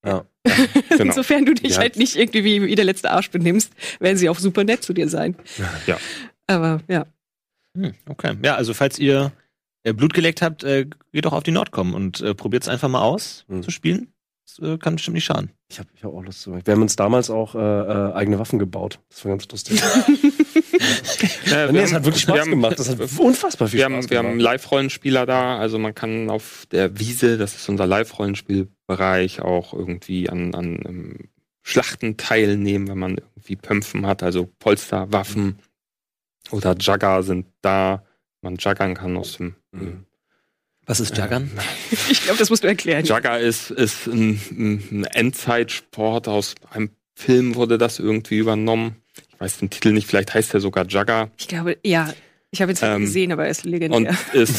[0.05, 0.25] Ja.
[0.89, 1.05] Genau.
[1.05, 1.79] Insofern du dich Ja.
[1.79, 4.93] halt nicht irgendwie wie, wie der letzte Arsch benimmst, werden sie auch super nett zu
[4.93, 5.35] dir sein.
[5.87, 5.97] Ja.
[6.47, 7.05] Aber ja.
[7.75, 8.35] Hm, okay.
[8.43, 9.31] Ja, also falls ihr
[9.83, 12.89] äh, Blut geleckt habt, äh, geht doch auf die Nordcom und äh, probiert es einfach
[12.89, 13.63] mal aus Mhm.
[13.63, 14.12] zu spielen.
[14.45, 15.51] Das äh, kann bestimmt nicht schaden.
[15.69, 16.53] Ich habe ich hab auch Lust zu.
[16.53, 18.99] Wir haben uns damals auch äh, äh, eigene Waffen gebaut.
[19.09, 19.81] Das war ganz lustig.
[21.51, 22.79] Äh, nee, es hat wirklich wir Spaß haben- gemacht.
[22.79, 24.41] Das hat unfassbar viel Wir Spaß haben, wir haben gemacht.
[24.43, 30.53] Live-Rollenspieler da, also man kann auf der Wiese, das ist unser Live-Rollenspielbereich, auch irgendwie an,
[30.55, 31.17] an ähm,
[31.61, 35.59] Schlachten teilnehmen, wenn man irgendwie Pömpfen hat, also Polsterwaffen
[36.51, 38.03] oder Jugger sind da,
[38.41, 40.05] man juggern kann aus dem Mhm.
[40.85, 41.49] Was ist Juggern?
[42.09, 43.05] Ich glaube, das musst du erklären.
[43.05, 44.39] Jugger ist, ist ein,
[44.91, 48.95] ein Endzeitsport, aus einem Film wurde das irgendwie übernommen.
[49.33, 51.29] Ich weiß den Titel nicht, vielleicht heißt er sogar Jugger.
[51.37, 52.13] Ich glaube, ja.
[52.51, 54.15] Ich habe jetzt nicht Ähm, gesehen, aber er ist Und legendär.
[54.33, 54.51] es,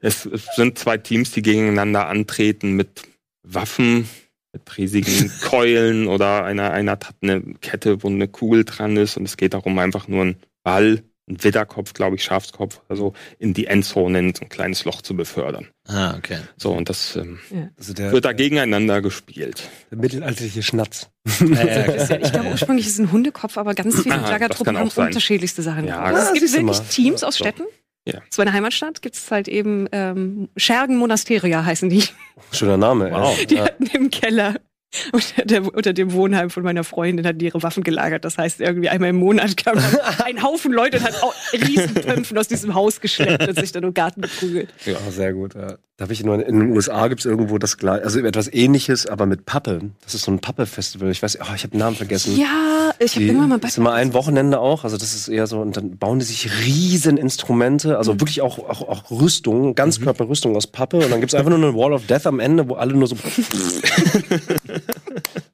[0.00, 3.02] es, es sind zwei Teams, die gegeneinander antreten mit
[3.42, 4.08] Waffen,
[4.52, 9.24] mit riesigen Keulen oder einer, einer hat eine Kette, wo eine Kugel dran ist und
[9.24, 13.54] es geht darum, einfach nur einen Ball, einen Widderkopf, glaube ich, Schafskopf oder so, in
[13.54, 15.68] die Endzone in so ein kleines Loch zu befördern.
[15.88, 16.38] Ah, okay.
[16.56, 17.38] So, und das ähm,
[17.78, 19.68] Also der, wird da gegeneinander gespielt.
[19.90, 21.08] der mittelalterliche Schnatz.
[21.40, 25.06] Äh, Ich glaube, ursprünglich ist es ein Hundekopf, aber ganz viele Ah, auch haben sein.
[25.06, 25.86] unterschiedlichste Sachen.
[25.86, 26.80] Ja, Also es gibt wirklich.
[26.88, 27.44] Teams aus So.
[27.44, 27.62] Städten.
[28.06, 28.20] Ja.
[28.28, 32.04] Zu meiner Heimatstadt gibt es halt eben ähm, Schergen Monasteria heißen die.
[32.52, 33.10] Schöner Name.
[33.10, 33.46] Wow.
[33.46, 33.64] Die Ja.
[33.64, 34.56] hatten im Keller
[35.12, 38.24] unter, der, unter dem Wohnheim von meiner Freundin hatten die ihre Waffen gelagert.
[38.24, 39.78] Das heißt, irgendwie einmal im Monat kam
[40.24, 41.14] ein Haufen Leute und hat
[41.52, 44.68] Riesenpömpfen aus diesem Haus geschleppt und sich dann im Garten geprügelt.
[44.84, 45.54] Ja, sehr gut.
[45.54, 45.76] Ja.
[45.96, 49.06] Da habe ich nur in den USA gibt es irgendwo das gleiche, also etwas ähnliches,
[49.06, 49.92] aber mit Pappe.
[50.02, 51.08] Das ist so ein Pappe-Festival.
[51.12, 52.36] Ich weiß, oh, ich habe den Namen vergessen.
[52.36, 55.46] Ja, ich habe immer mal bei ist immer ein Wochenende auch, also das ist eher
[55.46, 60.56] so, und dann bauen die sich riesen Instrumente, also wirklich auch, auch, auch Rüstung, Ganzkörperrüstung
[60.56, 62.94] aus Pappe und dann gibt's einfach nur eine Wall of Death am Ende, wo alle
[62.94, 63.16] nur so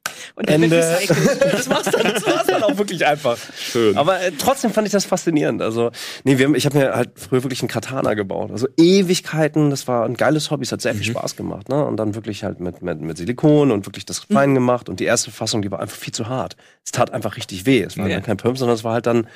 [0.35, 0.77] Und dann Ende.
[0.77, 3.37] Das war's dann, das war's dann auch wirklich einfach.
[3.57, 3.97] Schön.
[3.97, 5.61] Aber äh, trotzdem fand ich das faszinierend.
[5.61, 5.91] Also,
[6.23, 8.51] nee, wir haben, ich habe mir halt früher wirklich einen Katana gebaut.
[8.51, 11.85] Also Ewigkeiten, das war ein geiles Hobby, es hat sehr viel Spaß gemacht, ne?
[11.85, 14.89] Und dann wirklich halt mit, mit, mit Silikon und wirklich das fein gemacht.
[14.89, 16.55] Und die erste Fassung, die war einfach viel zu hart.
[16.85, 17.81] Es tat einfach richtig weh.
[17.83, 18.15] Es war Ja.
[18.15, 19.27] dann kein Pump, sondern es war halt dann,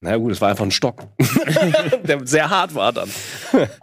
[0.00, 1.02] naja gut, es war einfach ein Stock.
[2.04, 3.10] Der sehr hart war dann.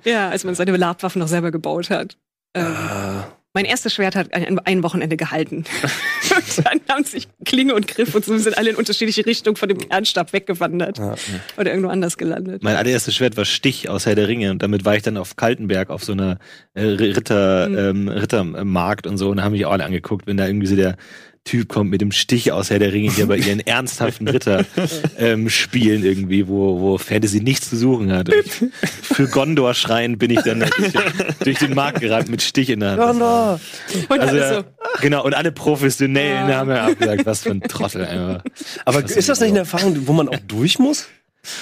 [0.03, 2.17] Ja, als man seine Labwaffen noch selber gebaut hat.
[2.55, 3.23] Ähm, Ah,
[3.57, 5.63] Mein erstes Schwert hat ein, ein Wochenende gehalten.
[6.35, 9.67] und dann haben sich Klinge und Griff und so sind alle in unterschiedliche Richtungen von
[9.67, 10.99] dem Kernstab weggewandert.
[10.99, 11.15] Ja.
[11.57, 12.61] Oder irgendwo anders gelandet.
[12.61, 15.37] Mein allererstes Schwert war Stich aus Herr der Ringe und damit war ich dann auf
[15.37, 16.37] Kaltenberg auf so einer
[16.75, 17.77] äh, Ritter, Mhm.
[17.77, 20.75] ähm, Rittermarkt und so und da haben mich auch alle angeguckt, wenn da irgendwie so
[20.75, 20.95] der
[21.47, 24.65] Typ kommt mit dem Stich aus Herr der Ringe, die aber ihren ernsthaften Ritter
[25.17, 28.29] ähm, spielen irgendwie, wo, wo Fantasy nichts zu suchen hat.
[28.29, 28.71] Und
[29.01, 31.01] Für Gondor schreien bin ich dann durch, den-
[31.43, 33.01] durch den Markt gerannt mit Stich in der Hand.
[33.01, 33.59] Gondor.
[34.09, 34.63] Und Also, ja,
[35.01, 36.55] genau, und alle Professionellen Ja.
[36.57, 38.43] haben ja auch gesagt, was für ein Trottel einfach.
[38.85, 39.45] Aber ist das nicht so.
[39.45, 41.07] eine Erfahrung, wo man auch durch muss?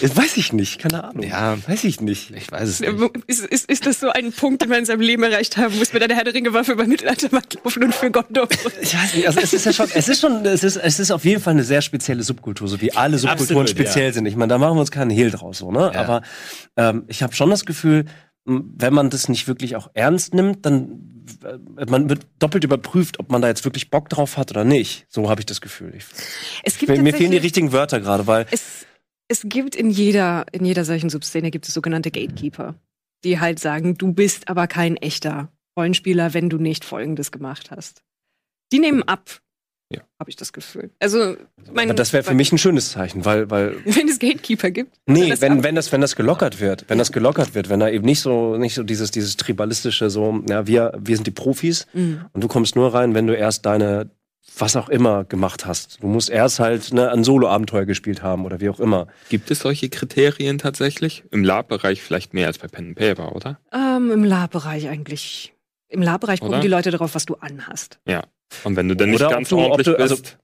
[0.01, 1.23] Weiß ich nicht, keine Ahnung.
[1.23, 1.57] Ja.
[1.67, 2.31] weiß ich nicht.
[2.31, 2.91] Ich weiß es nicht.
[3.27, 5.93] ist, ist, ist das so ein Punkt, den man in seinem Leben erreicht haben muss,
[5.93, 8.47] mit einer Herr der Ringe Waffe über Mittelaltermarkt laufen und für Gondor?
[8.81, 11.11] Ich weiß nicht, also es ist ja schon, es ist schon, es ist, es ist
[11.11, 14.13] auf jeden Fall eine sehr spezielle Subkultur, so wie alle Subkulturen Absolut, speziell ja.
[14.13, 14.25] sind.
[14.25, 15.91] Ich meine, da machen wir uns keinen Hehl draus, so, ne?
[15.93, 16.01] Ja.
[16.01, 16.21] Aber
[16.77, 18.05] ähm, ich habe schon das Gefühl,
[18.45, 23.31] wenn man das nicht wirklich auch ernst nimmt, dann äh, man wird doppelt überprüft, ob
[23.31, 25.05] man da jetzt wirklich Bock drauf hat oder nicht.
[25.09, 25.93] So habe ich das Gefühl.
[25.95, 26.05] Ich,
[26.63, 28.85] Es gibt mir, mir fehlen die richtigen Wörter gerade, weil es,
[29.27, 32.75] es gibt in jeder, in jeder solchen Subszene gibt es sogenannte Gatekeeper,
[33.23, 38.01] die halt sagen, du bist aber kein echter Rollenspieler, wenn du nicht Folgendes gemacht hast.
[38.71, 39.41] Die nehmen ab,
[39.91, 40.01] Ja.
[40.19, 40.89] habe ich das Gefühl.
[40.99, 41.35] Also,
[41.73, 44.95] mein, aber das wäre für mich ein schönes Zeichen, weil, weil wenn es Gatekeeper gibt.
[45.07, 47.79] Nee, das wenn, ab- wenn das, wenn das gelockert wird, wenn das gelockert wird, wenn
[47.79, 51.31] da eben nicht so, nicht so dieses, dieses tribalistische, so, ja, wir, wir sind die
[51.31, 52.25] Profis Mhm.
[52.33, 54.09] und du kommst nur rein, wenn du erst deine,
[54.57, 56.01] was auch immer gemacht hast.
[56.01, 59.07] Du musst erst halt ne, ein Solo-Abenteuer gespielt haben oder wie auch immer.
[59.29, 61.23] Gibt es solche Kriterien tatsächlich?
[61.31, 63.59] Im Lab-Bereich vielleicht mehr als bei Pen and Paper, oder?
[63.73, 65.53] Ähm, Im Lab-Bereich eigentlich.
[65.89, 67.99] Im Lab-Bereich gucken die Leute darauf, was du anhast.
[68.63, 70.37] Und wenn du dann nicht Oder ganz du- ordentlich du- also- bist,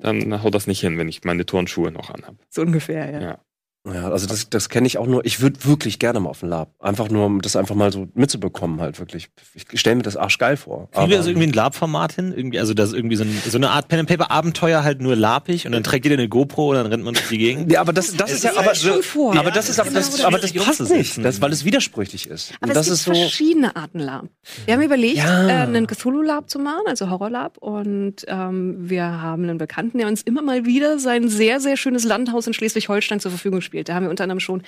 [0.00, 2.34] dann haut das nicht hin, wenn ich meine Turnschuhe noch anhab.
[2.48, 3.20] So ungefähr, ja.
[3.20, 3.38] Ja.
[3.84, 5.24] Ja, also das, das kenne ich auch nur.
[5.26, 6.70] Ich würde wirklich gerne mal auf den Lab.
[6.78, 9.28] Einfach nur, um das einfach mal so mitzubekommen, halt wirklich.
[9.72, 10.88] Ich stelle mir das arschgeil vor.
[10.92, 12.32] Kriegen wir Aber- so irgendwie ein Lab-Format hin?
[12.36, 15.72] Irgendwie, also das ist irgendwie so, ein, so eine Art Pen-and-Paper-Abenteuer, halt nur labig und
[15.72, 17.72] dann trägt jeder eine GoPro und dann rennt man durch die Gegend.
[17.72, 19.36] Ja, aber das, das ist ja, Das aber, ist schon vor.
[19.36, 22.52] aber das ist, aber Genau, das, aber das passt nicht, das, weil es widersprüchlich ist.
[22.60, 23.22] Aber Und das es ist gibt so.
[23.22, 24.26] verschiedene Arten Lab.
[24.64, 25.48] Wir haben überlegt, Ja.
[25.48, 27.58] äh, einen Cthulhu-Lab zu machen, also Horror-Lab.
[27.58, 32.04] Und ähm, wir haben einen Bekannten, der uns immer mal wieder sein sehr, sehr schönes
[32.04, 33.88] Landhaus in Schleswig-Holstein zur Verfügung spielt.
[33.88, 34.62] Da haben wir unter anderem schon,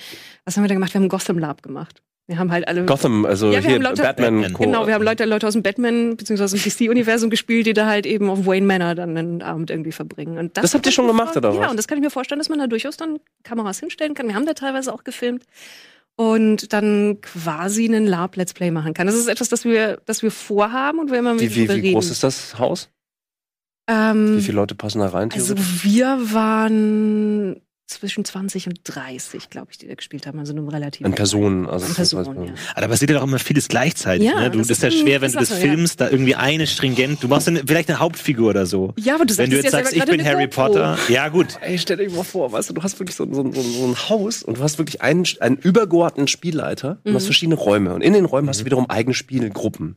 [0.45, 0.93] was haben wir da gemacht?
[0.93, 2.01] Wir haben ein Gotham-Lab gemacht.
[2.27, 2.85] Wir haben halt alle.
[2.85, 4.41] Gotham, also Ja, hier lauter- Batman.
[4.41, 4.59] Batman.
[4.59, 6.57] Genau, wir haben Leute, Leute aus dem Batman bzw.
[6.57, 10.39] DC-Universum gespielt, die da halt eben auf Wayne Manor dann einen Abend irgendwie verbringen.
[10.39, 11.69] Und Das habt ihr schon gemacht, oder Ja, was?
[11.71, 14.27] und das kann ich mir vorstellen, dass man da durchaus dann Kameras hinstellen kann.
[14.27, 15.43] Wir haben da teilweise auch gefilmt
[16.15, 19.05] und dann quasi einen Lab-Let's Play machen kann.
[19.05, 21.91] Das ist etwas, das wir, das wir vorhaben und wir immer Wie, mit wie, wie
[21.91, 22.89] groß ist das Haus?
[23.87, 25.29] Ähm, Wie viele Leute passen da rein?
[25.31, 25.53] also
[25.83, 30.39] wir waren zwischen 20 und 30, glaube ich, die da gespielt haben.
[30.39, 31.05] Also nur relativ.
[31.05, 31.67] An Personen.
[31.67, 32.53] Also An Personen, ja.
[32.71, 34.27] Aber da passiert ja doch immer vieles gleichzeitig.
[34.27, 34.51] Ja, ne?
[34.51, 35.55] du, das das ist ja schwer, wenn du das ja.
[35.57, 37.21] filmst, da irgendwie eine stringent.
[37.21, 38.93] Du machst dann vielleicht eine Hauptfigur oder so.
[38.97, 40.65] Ja, aber du sagst Wenn du jetzt ja sagst, ich bin Harry GoPro.
[40.67, 40.97] Potter.
[41.09, 41.57] Ja, gut.
[41.61, 44.09] Ey, stell dir mal vor, weißt du, du hast wirklich so, so, so, so ein
[44.09, 47.15] Haus und du hast wirklich einen, einen übergeordneten Spielleiter und Mhm.
[47.15, 47.93] hast verschiedene Räume.
[47.93, 49.95] Und in den Räumen hast du wiederum eigene Spielgruppen.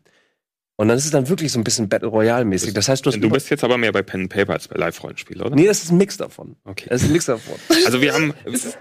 [0.80, 2.72] Und dann ist es dann wirklich so ein bisschen Battle Royale-mäßig.
[2.72, 3.20] Das heißt, du hast.
[3.20, 5.56] Du bist jetzt aber mehr bei Pen and Paper als bei Live-Rollenspiel, oder?
[5.56, 6.54] Nee, das ist ein Mix davon.
[6.64, 6.86] Okay.
[6.88, 7.56] Das ist ein Mix davon.
[7.84, 8.76] Also wir haben, Jetzt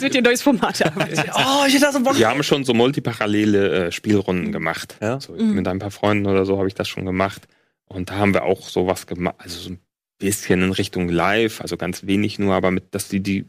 [0.00, 1.26] wird hier ein neues Format erarbeitet.
[1.34, 2.18] oh, ich hätte so Bock.
[2.18, 4.96] wir haben schon so multiparallele äh, Spielrunden gemacht.
[5.00, 5.20] Ja.
[5.20, 5.54] So, Mhm.
[5.54, 7.46] Mit ein paar Freunden oder so habe ich das schon gemacht.
[7.86, 9.78] Und da haben wir auch sowas gemacht, also so ein
[10.18, 13.44] bisschen in Richtung Live, also ganz wenig nur, aber mit, dass die, die,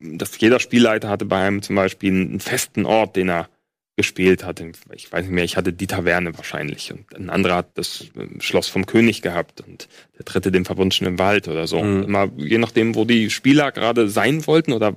[0.00, 3.48] dass jeder Spielleiter hatte bei einem zum Beispiel einen festen Ort, den er
[3.96, 4.60] gespielt hat.
[4.92, 8.40] Ich weiß nicht mehr, ich hatte die Taverne wahrscheinlich und ein anderer hat das äh,
[8.40, 9.88] Schloss vom König gehabt und
[10.18, 11.82] der dritte den verwunschenen Wald oder so.
[11.82, 12.02] Mhm.
[12.02, 14.96] Immer je nachdem, wo die Spieler gerade sein wollten oder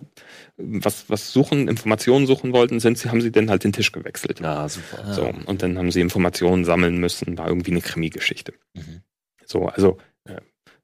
[0.58, 4.40] was, was suchen, Informationen suchen wollten, sind sie, haben sie dann halt den Tisch gewechselt.
[4.40, 5.14] Ja, super.
[5.14, 8.54] So, und dann haben sie Informationen sammeln müssen, war irgendwie eine Krimi-Geschichte.
[8.74, 9.02] Mhm.
[9.46, 10.04] So, also äh,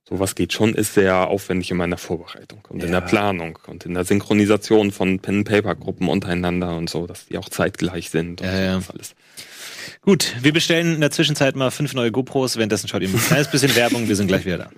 [0.08, 3.00] sowas geht schon, ist sehr aufwendig in meiner Vorbereitung und in Ja.
[3.00, 8.10] der Planung und in der Synchronisation von Pen-Paper-Gruppen untereinander und so, dass die auch zeitgleich
[8.10, 8.72] sind und Ja, ja.
[8.74, 9.14] sowas alles.
[10.02, 12.56] Gut, wir bestellen in der Zwischenzeit mal fünf neue GoPros.
[12.56, 14.08] Währenddessen schaut ihr ein kleines bisschen Werbung.
[14.08, 14.70] Wir sind gleich wieder da.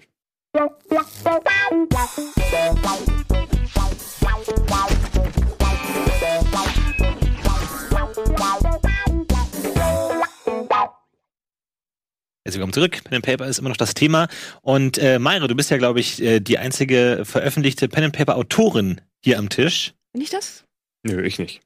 [12.47, 13.03] Herzlich willkommen zurück.
[13.03, 14.29] Pen and Paper ist immer noch das Thema.
[14.63, 18.37] Und äh, Mayra, du bist ja, glaube ich, äh, die einzige veröffentlichte Pen and Paper
[18.37, 19.95] Autorin hier am Tisch.
[20.13, 20.63] Bin ich das?
[21.03, 21.66] Nö, ich nicht.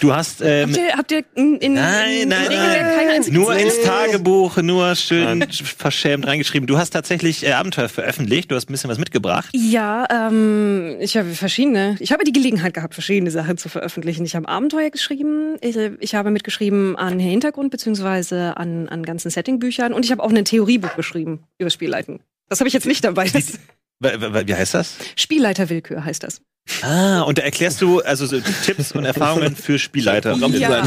[0.00, 3.32] Du hast ähm, Habt ihr, habt ihr in, in, Nein, in nein, Regelwerk nein.
[3.34, 6.66] nur ins Tagebuch, nur schön verschämt reingeschrieben.
[6.66, 8.50] Du hast tatsächlich äh, Abenteuer veröffentlicht.
[8.50, 9.50] Du hast ein bisschen was mitgebracht.
[9.52, 11.96] Ja, ähm, ich habe verschiedene.
[12.00, 14.24] Ich habe die Gelegenheit gehabt, verschiedene Sachen zu veröffentlichen.
[14.24, 19.92] Ich habe Abenteuer geschrieben, ich, ich habe mitgeschrieben an Hintergrund beziehungsweise an, an ganzen Settingbüchern
[19.92, 22.20] und ich habe auch ein Theoriebuch geschrieben über Spielleiten.
[22.48, 23.28] Das habe ich jetzt nicht dabei.
[23.28, 23.58] Das
[24.02, 24.96] W- w- Wie heißt das?
[25.14, 26.40] Spielleiterwillkür heißt das.
[26.82, 30.34] Ah, und da erklärst du also so Tipps und Erfahrungen für Spielleiter.
[30.34, 30.84] Ja,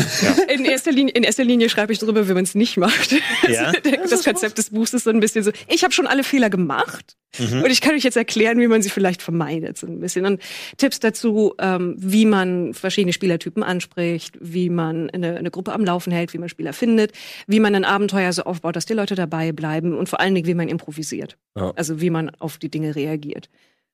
[0.54, 3.12] in erster Linie, in erster Linie schreibe ich darüber, wie man es nicht macht.
[3.48, 3.72] Ja.
[4.04, 6.50] Das, das Konzept des Buchs ist so ein bisschen so, ich habe schon alle Fehler
[6.50, 7.64] gemacht Mhm.
[7.64, 10.26] und ich kann euch jetzt erklären, wie man sie vielleicht vermeidet, so ein bisschen.
[10.28, 10.40] Und
[10.78, 16.14] Tipps dazu, ähm, wie man verschiedene Spielertypen anspricht, wie man eine, eine Gruppe am Laufen
[16.14, 17.12] hält, wie man Spieler findet,
[17.48, 20.46] wie man ein Abenteuer so aufbaut, dass die Leute dabei bleiben und vor allen Dingen,
[20.46, 21.38] wie man improvisiert.
[21.58, 21.72] Ja.
[21.76, 23.50] Also wie man auf die Dinge reagiert.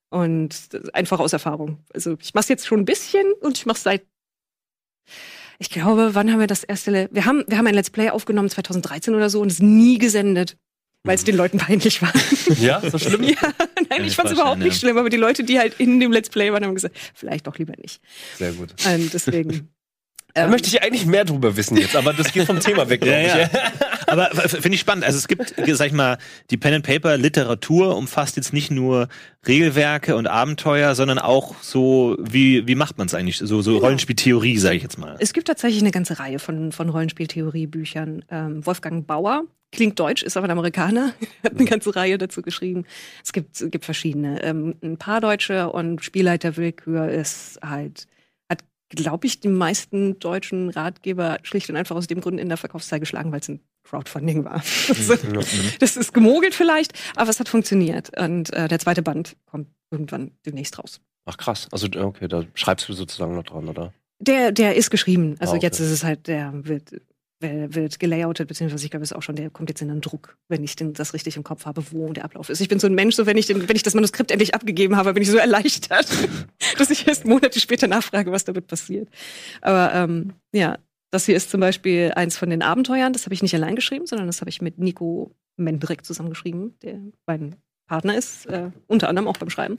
[0.10, 0.55] Und
[0.93, 1.84] einfach aus Erfahrung.
[1.93, 4.05] Also ich mache es jetzt schon ein bisschen und ich mache seit
[5.62, 6.89] ich glaube, wann haben wir das erste?
[6.91, 9.97] Le wir haben wir haben ein Let's Play aufgenommen 2013 oder so und es nie
[9.97, 10.55] gesendet,
[11.03, 12.14] weil es den Leuten peinlich war.
[12.60, 13.24] Ja, so schlimm?
[13.24, 13.36] ja,
[13.89, 14.80] nein, ich ich fand es überhaupt nicht ja.
[14.80, 17.57] schlimm, aber die Leute, die halt in dem Let's Play waren, haben gesagt, vielleicht doch
[17.57, 18.01] lieber nicht.
[18.38, 18.74] Sehr gut.
[18.86, 19.70] Und deswegen.
[20.36, 23.01] Da ähm, möchte ich eigentlich mehr drüber wissen jetzt, aber das geht vom Thema weg,
[23.01, 23.51] glaube Ja, ich.
[23.51, 23.60] ja.
[24.10, 25.05] Aber finde ich spannend.
[25.05, 26.18] Also es gibt, sag ich mal,
[26.49, 29.07] die Pen and Paper Literatur umfasst jetzt nicht nur
[29.47, 33.38] Regelwerke und Abenteuer, sondern auch so wie wie macht man es eigentlich?
[33.38, 35.16] So so Rollenspieltheorie, sage ich jetzt mal.
[35.20, 38.26] Es gibt tatsächlich eine ganze Reihe von, von Rollenspieltheoriebüchern.
[38.30, 42.86] Ähm, Wolfgang Bauer, klingt deutsch, ist aber ein Amerikaner, hat eine ganze Reihe dazu geschrieben.
[43.24, 44.41] Es gibt, gibt verschiedene.
[44.43, 48.07] Ähm, ein paar Deutsche und Spielleiter Willkür ist halt,
[48.49, 52.57] hat, glaube ich, die meisten deutschen Ratgeber schlicht und einfach aus dem Grund in der
[52.57, 54.61] Verkaufszahl geschlagen, weil es ein Crowdfunding war.
[54.89, 55.15] Also,
[55.79, 58.17] das ist gemogelt vielleicht, aber es hat funktioniert.
[58.19, 61.01] Und äh, der zweite Band kommt irgendwann demnächst raus.
[61.25, 61.67] Ach krass.
[61.71, 63.93] Also okay, da schreibst du sozusagen noch dran, oder?
[64.19, 65.35] Der, der ist geschrieben.
[65.39, 65.65] Also Ah, okay.
[65.65, 67.01] jetzt ist es halt, der wird,
[67.39, 70.37] wird, gelayoutet, beziehungsweise ich glaube, es ist auch schon, der kommt jetzt in den Druck,
[70.49, 72.59] wenn ich den, das richtig im Kopf habe, wo der Ablauf ist.
[72.59, 74.97] Ich bin so ein Mensch, so wenn ich, den, wenn ich das Manuskript endlich abgegeben
[74.97, 76.07] habe, bin ich so erleichtert,
[76.77, 79.07] dass ich erst Monate später nachfrage, was damit passiert.
[79.61, 80.77] Aber ähm, ja,
[81.12, 83.14] das hier ist zum Beispiel eins von den Abenteuern.
[83.14, 86.99] Das habe ich nicht allein geschrieben, sondern das habe ich mit Nico Mendrek zusammengeschrieben, der
[87.26, 87.55] mein
[87.88, 89.78] Partner ist, äh, unter anderem auch beim Schreiben.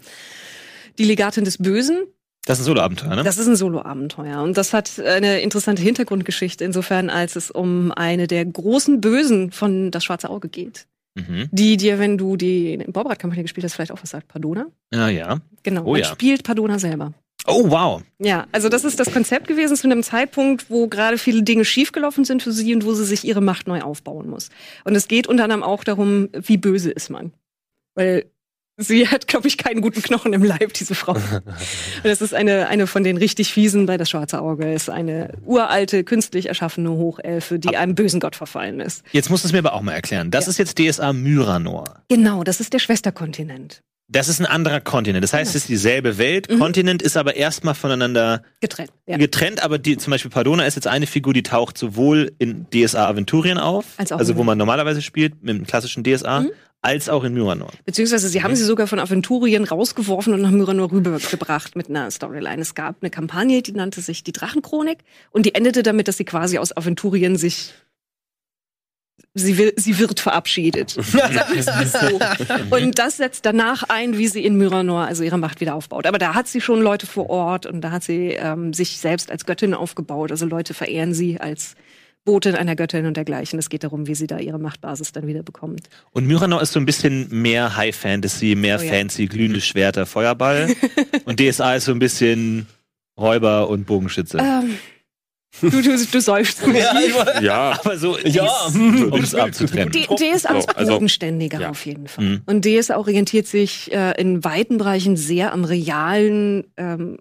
[0.99, 2.03] Die Legatin des Bösen,
[2.47, 3.23] Das ist ein Solo-Abenteuer, ne?
[3.23, 8.27] das ist ein Solo-Abenteuer und das hat eine interessante Hintergrundgeschichte insofern, als es um eine
[8.27, 10.87] der großen Bösen von Das Schwarze Auge geht.
[11.15, 11.49] Mhm.
[11.53, 14.29] Die dir, wenn du die Baubrad-Kampagne gespielt hast, vielleicht auch was sagt.
[14.29, 14.67] Padona?
[14.93, 15.41] Ja, ja.
[15.63, 16.07] Genau, Oh man ja.
[16.07, 17.13] spielt Padona selber.
[17.47, 18.03] Oh, wow.
[18.19, 22.25] Ja, also das ist das Konzept gewesen zu einem Zeitpunkt, wo gerade viele Dinge schiefgelaufen
[22.25, 24.51] sind für sie und wo sie sich ihre Macht neu aufbauen muss.
[24.85, 27.33] Und es geht unter anderem auch darum, wie böse ist man.
[27.95, 28.27] Weil
[28.77, 31.13] sie hat, glaube ich, keinen guten Knochen im Leib, diese Frau.
[31.43, 31.43] Und
[32.05, 34.73] das ist eine, eine von den richtig fiesen bei das schwarze Auge.
[34.73, 39.03] Ist eine uralte, künstlich erschaffene Hochelfe, die einem bösen Gott verfallen ist.
[39.13, 40.31] Jetzt musst du es mir aber auch mal erklären.
[40.31, 40.51] Das Ja.
[40.51, 42.03] ist jetzt DSA Myranor.
[42.09, 43.83] Genau, das ist der Schwesterkontinent.
[44.13, 45.23] Das ist ein anderer Kontinent.
[45.23, 46.51] Das heißt, es ist dieselbe Welt.
[46.51, 46.59] Mhm.
[46.59, 48.91] Kontinent ist aber erstmal voneinander Getrennt.
[49.07, 49.17] Ja.
[49.19, 53.07] getrennt, aber die, zum Beispiel Pardona ist jetzt eine Figur, die taucht sowohl in DSA
[53.07, 56.51] Aventurien auf, Als also wo man normalerweise spielt, mit dem klassischen DSA, Mhm.
[56.83, 57.71] als auch in Myranor.
[57.85, 62.63] Beziehungsweise sie haben sie sogar von Aventurien rausgeworfen und nach Myranor rübergebracht mit einer Storyline.
[62.63, 64.99] Es gab eine Kampagne, die nannte sich die Drachenchronik
[65.31, 67.75] und die endete damit, dass sie quasi aus Aventurien sich
[69.35, 70.91] Sie, will, sie wird verabschiedet.
[70.91, 72.21] so.
[72.71, 76.07] Und das setzt danach ein, wie sie in Myranor also ihre Macht wieder aufbaut.
[76.07, 79.31] Aber da hat sie schon Leute vor Ort und da hat sie ähm, sich selbst
[79.31, 80.31] als Göttin aufgebaut.
[80.31, 81.75] Also Leute verehren sie als
[82.25, 83.59] Botin einer Göttin und dergleichen.
[83.59, 85.89] Es geht darum, wie sie da ihre Machtbasis dann wieder bekommt.
[86.13, 88.93] Und Myranor ist so ein bisschen mehr High Fantasy, mehr Oh ja.
[88.93, 90.75] fancy, glühende Schwerter, Feuerball.
[91.25, 92.67] und DSA ist so ein bisschen
[93.19, 94.39] Räuber und Bogenschütze.
[94.39, 94.77] Ähm,
[95.61, 96.63] du, du, du säufst.
[97.43, 98.47] Ja, aber so, Ja.
[98.75, 99.91] um es abzutrennen.
[99.93, 101.71] D DSA ist So, also- bodenständiger ja.
[101.71, 102.25] auf jeden Fall.
[102.25, 102.43] Mhm.
[102.47, 107.19] Und DSA orientiert sich äh, in weiten Bereichen sehr am realen ähm,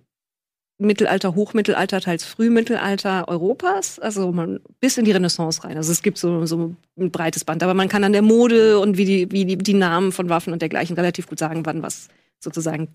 [0.82, 5.75] Mittelalter, Hochmittelalter, teils Frühmittelalter Europas, also man bis in die Renaissance rein.
[5.75, 8.97] Also es gibt so, so ein breites Band, aber man kann an der Mode und
[8.97, 12.07] wie die, wie die, die Namen von Waffen und dergleichen relativ gut sagen, wann was
[12.39, 12.88] sozusagen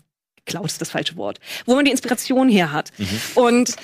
[0.45, 2.91] geklaut ist das falsche Wort, wo man die Inspiration her hat.
[3.35, 3.75] Und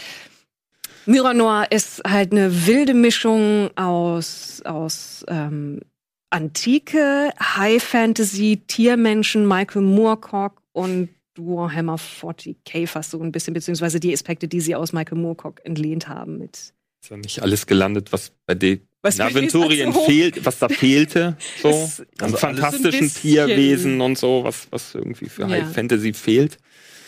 [1.05, 5.81] Myranor ist halt eine wilde Mischung aus, aus ähm,
[6.29, 14.13] Antike, High Fantasy, Tiermenschen, Michael Moorcock und Warhammer 40k fast so ein bisschen, beziehungsweise die
[14.13, 16.73] Aspekte, die sie aus Michael Moorcock entlehnt haben mit.
[17.01, 21.37] ist ja nicht alles gelandet, was bei D Was Aventurien so fehlt, was da fehlte,
[21.61, 25.49] so an also fantastischen so Tierwesen und so, was, was irgendwie für Ja.
[25.49, 26.57] High Fantasy fehlt.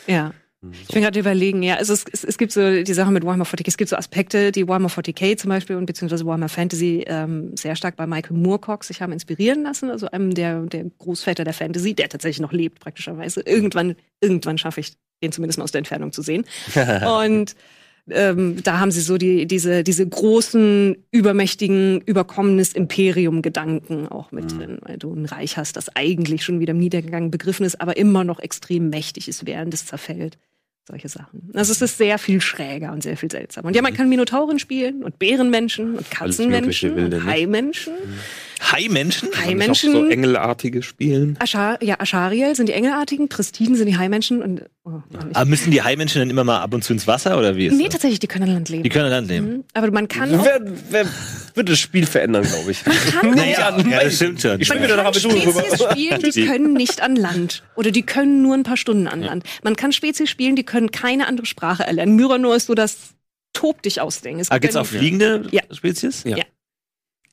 [0.07, 0.33] Ja.
[0.71, 3.45] Ich bin gerade überlegen, ja, also es, es, es gibt so die Sache mit Warhammer
[3.45, 7.55] 40k, es gibt so Aspekte, die Warhammer 40k zum Beispiel und beziehungsweise Warhammer Fantasy ähm,
[7.55, 11.53] sehr stark bei Michael Moorcock sich haben inspirieren lassen, also einem der, der Großväter der
[11.53, 13.41] Fantasy, der tatsächlich noch lebt praktischerweise.
[13.41, 16.45] Irgendwann, irgendwann schaffe ich den zumindest mal aus der Entfernung zu sehen.
[17.21, 17.55] Und
[18.09, 24.79] ähm, da haben sie so die, diese, diese großen, übermächtigen, überkommenes Imperium-Gedanken auch mit drin,
[24.81, 28.25] weil du ein Reich hast, das eigentlich schon wieder im Niedergang begriffen ist, aber immer
[28.25, 30.37] noch extrem mächtig ist, während es zerfällt.
[30.85, 31.49] Solche Sachen.
[31.53, 33.67] Also es ist sehr viel schräger und sehr viel seltsamer.
[33.67, 37.25] Und ja, man kann Minotauren spielen und Bärenmenschen und mögliche Katzenmenschen und?
[37.25, 37.93] Haimenschen.
[37.93, 37.93] Hai-Menschen?
[38.71, 39.91] Kann Haimenschen.
[39.91, 41.37] so engelartige spielen.
[41.39, 45.01] Ashar ja, Ashariel sind die Engelartigen, Pristiden sind die Haimenschen und oh,
[45.33, 47.73] Aber müssen die Hai-Menschen dann immer mal ab und zu ins Wasser oder wie ist
[47.75, 47.93] Nee, das?
[47.93, 48.83] tatsächlich, die können an Land leben.
[48.83, 49.47] Die können an Land leben.
[49.57, 49.63] Mhm.
[49.73, 51.05] Aber man kann Wer, wer
[51.55, 52.83] wird das Spiel verändern, glaube ich.
[53.23, 54.59] Naja, ja, das stimmt schon.
[54.61, 55.13] Ich Man spiel wieder kann nach.
[55.13, 57.63] Spezies spielen, die können nicht an Land.
[57.75, 59.43] Oder die können nur ein paar Stunden an Land.
[59.63, 62.15] Man kann Spezies spielen, die können keine andere Sprache erlernen.
[62.15, 62.97] Myranor ist so das
[63.53, 64.39] Tob dich ausdenken.
[64.39, 65.61] Es Ah, gibt's können- auch fliegende Ja.
[65.71, 66.23] Spezies?
[66.25, 66.37] Ja.
[66.37, 66.43] Ja.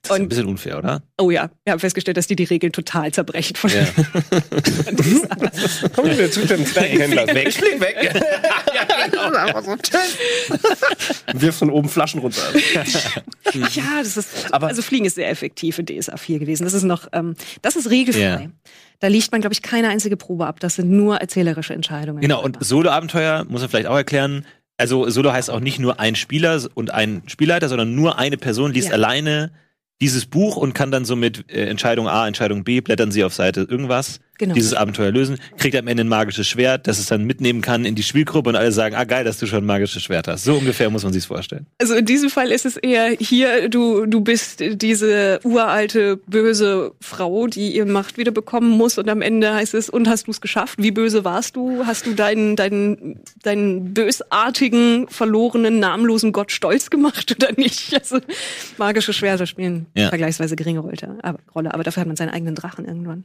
[0.02, 1.02] Das ist ein Und- bisschen unfair, oder?
[1.18, 3.54] Oh ja, wir haben festgestellt, dass die die Regeln total zerbrechen.
[3.56, 3.84] Von Ja.
[5.94, 7.26] Komm wieder zu dem Zwergenhändler.
[7.34, 8.22] Weg, flieg weg.
[11.34, 12.42] Wirf von oben Flaschen runter.
[13.74, 16.64] ja, das ist, Aber- also Fliegen ist sehr effektiv in DSA 4 gewesen.
[16.64, 18.20] Das ist noch, ähm, das ist regelfrei.
[18.20, 18.42] Ja.
[19.00, 20.60] Da liegt man, glaube ich, keine einzige Probe ab.
[20.60, 22.20] Das sind nur erzählerische Entscheidungen.
[22.20, 24.46] Genau, und Solo-Abenteuer muss man vielleicht auch erklären.
[24.76, 28.72] Also Solo heißt auch nicht nur ein Spieler und ein Spielleiter, sondern nur eine Person
[28.72, 28.94] liest Ja.
[28.94, 29.52] alleine
[30.00, 33.34] dieses Buch und kann dann so mit äh, Entscheidung A, Entscheidung B, blättern sie auf
[33.34, 34.54] Seite irgendwas, Genau.
[34.54, 37.94] dieses Abenteuer lösen, kriegt am Ende ein magisches Schwert, das es dann mitnehmen kann in
[37.94, 40.44] die Spielgruppe und alle sagen, ah geil, dass du schon ein magisches Schwert hast.
[40.44, 41.66] So ungefähr muss man sich's vorstellen.
[41.78, 47.48] Also in diesem Fall ist es eher hier, du, du bist diese uralte, böse Frau,
[47.48, 50.40] die ihre Macht wieder bekommen muss und am Ende heißt es, und hast du es
[50.40, 50.82] geschafft?
[50.82, 51.84] Wie böse warst du?
[51.84, 57.90] Hast du deinen, deinen, deinen bösartigen, verlorenen, namenlosen Gott stolz gemacht oder nicht?
[58.00, 58.18] Also
[58.78, 60.08] magische Schwerter spielen Ja.
[60.08, 63.24] vergleichsweise geringe Rolle, aber, Rolle, aber dafür hat man seinen eigenen Drachen irgendwann.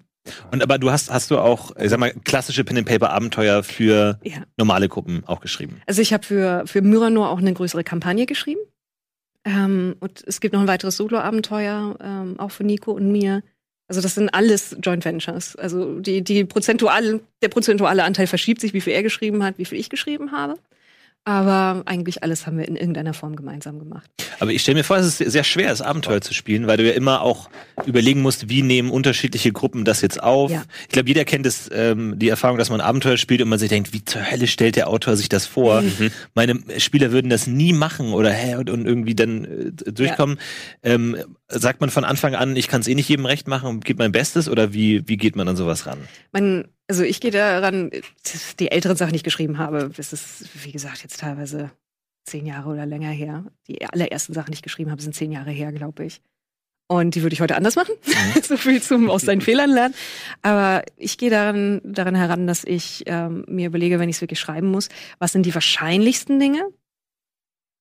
[0.51, 4.37] Und aber du hast, hast du auch, ich sag mal, klassische Pen-and-Paper-Abenteuer für Ja.
[4.57, 5.81] normale Gruppen auch geschrieben.
[5.87, 8.61] Also ich habe für, für Myranor auch eine größere Kampagne geschrieben.
[9.43, 13.43] Ähm, und es gibt noch ein weiteres Solo-Abenteuer, ähm, auch für Nico und mir.
[13.87, 15.55] Also das sind alles Joint Ventures.
[15.55, 19.65] Also die, die prozentuale, der prozentuale Anteil verschiebt sich, wie viel er geschrieben hat, wie
[19.65, 20.55] viel ich geschrieben habe.
[21.28, 24.07] Aber eigentlich alles haben wir in irgendeiner Form gemeinsam gemacht.
[24.39, 26.86] Aber ich stelle mir vor, es ist sehr schwer, das Abenteuer zu spielen, weil du
[26.86, 27.49] ja immer auch
[27.88, 30.51] überlegen musst, wie nehmen unterschiedliche Gruppen das jetzt auf.
[30.51, 30.63] Ja.
[30.84, 33.69] Ich glaube, jeder kennt es, ähm, die Erfahrung, dass man Abenteuer spielt und man sich
[33.69, 35.84] denkt, wie zur Hölle stellt der Autor sich das vor?
[36.36, 40.38] Meine Spieler würden das nie machen oder hä, und, und irgendwie dann äh, durchkommen.
[40.84, 41.17] Ähm,
[41.47, 44.03] sagt man von Anfang an, ich kann es eh nicht jedem recht machen und gebe
[44.03, 45.99] mein Bestes oder wie, wie geht man an sowas ran?
[46.31, 47.91] Man, also ich gehe daran,
[48.59, 51.71] die älteren Sachen, die ich geschrieben habe, das ist, wie gesagt, jetzt teilweise
[52.25, 53.45] zehn Jahre oder länger her.
[53.67, 56.21] Die allerersten Sachen, die ich geschrieben habe, sind zehn Jahre her, glaube ich.
[56.87, 57.95] Und die würde ich heute anders machen.
[58.43, 59.95] so viel zum aus seinen Fehlern lernen.
[60.43, 64.39] Aber ich gehe daran, daran heran, dass ich ähm, mir überlege, wenn ich es wirklich
[64.39, 66.67] schreiben muss, was sind die wahrscheinlichsten Dinge?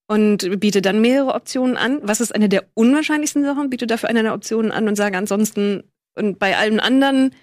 [0.06, 2.00] Und biete dann mehrere Optionen an.
[2.02, 3.70] Was ist eine der unwahrscheinlichsten Sachen?
[3.70, 5.84] Biete dafür eine der Optionen an und sage ansonsten,
[6.14, 7.34] und bei allen anderen,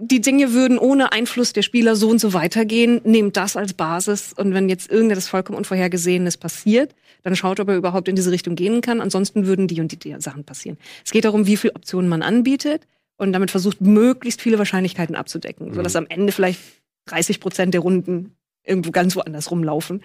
[0.00, 4.32] die Dinge würden ohne Einfluss der Spieler so und so weitergehen, nehmt das als Basis.
[4.32, 8.54] Und wenn jetzt irgendetwas vollkommen Unvorhergesehenes passiert, dann schaut, ob er überhaupt in diese Richtung
[8.54, 9.00] gehen kann.
[9.00, 10.78] Ansonsten würden die und die, die Sachen passieren.
[11.04, 15.72] Es geht darum, wie viele Optionen man anbietet und damit versucht, möglichst viele Wahrscheinlichkeiten abzudecken,
[15.72, 16.60] sodass am Ende vielleicht
[17.06, 20.02] 30 Prozent der Runden irgendwo ganz woanders rumlaufen.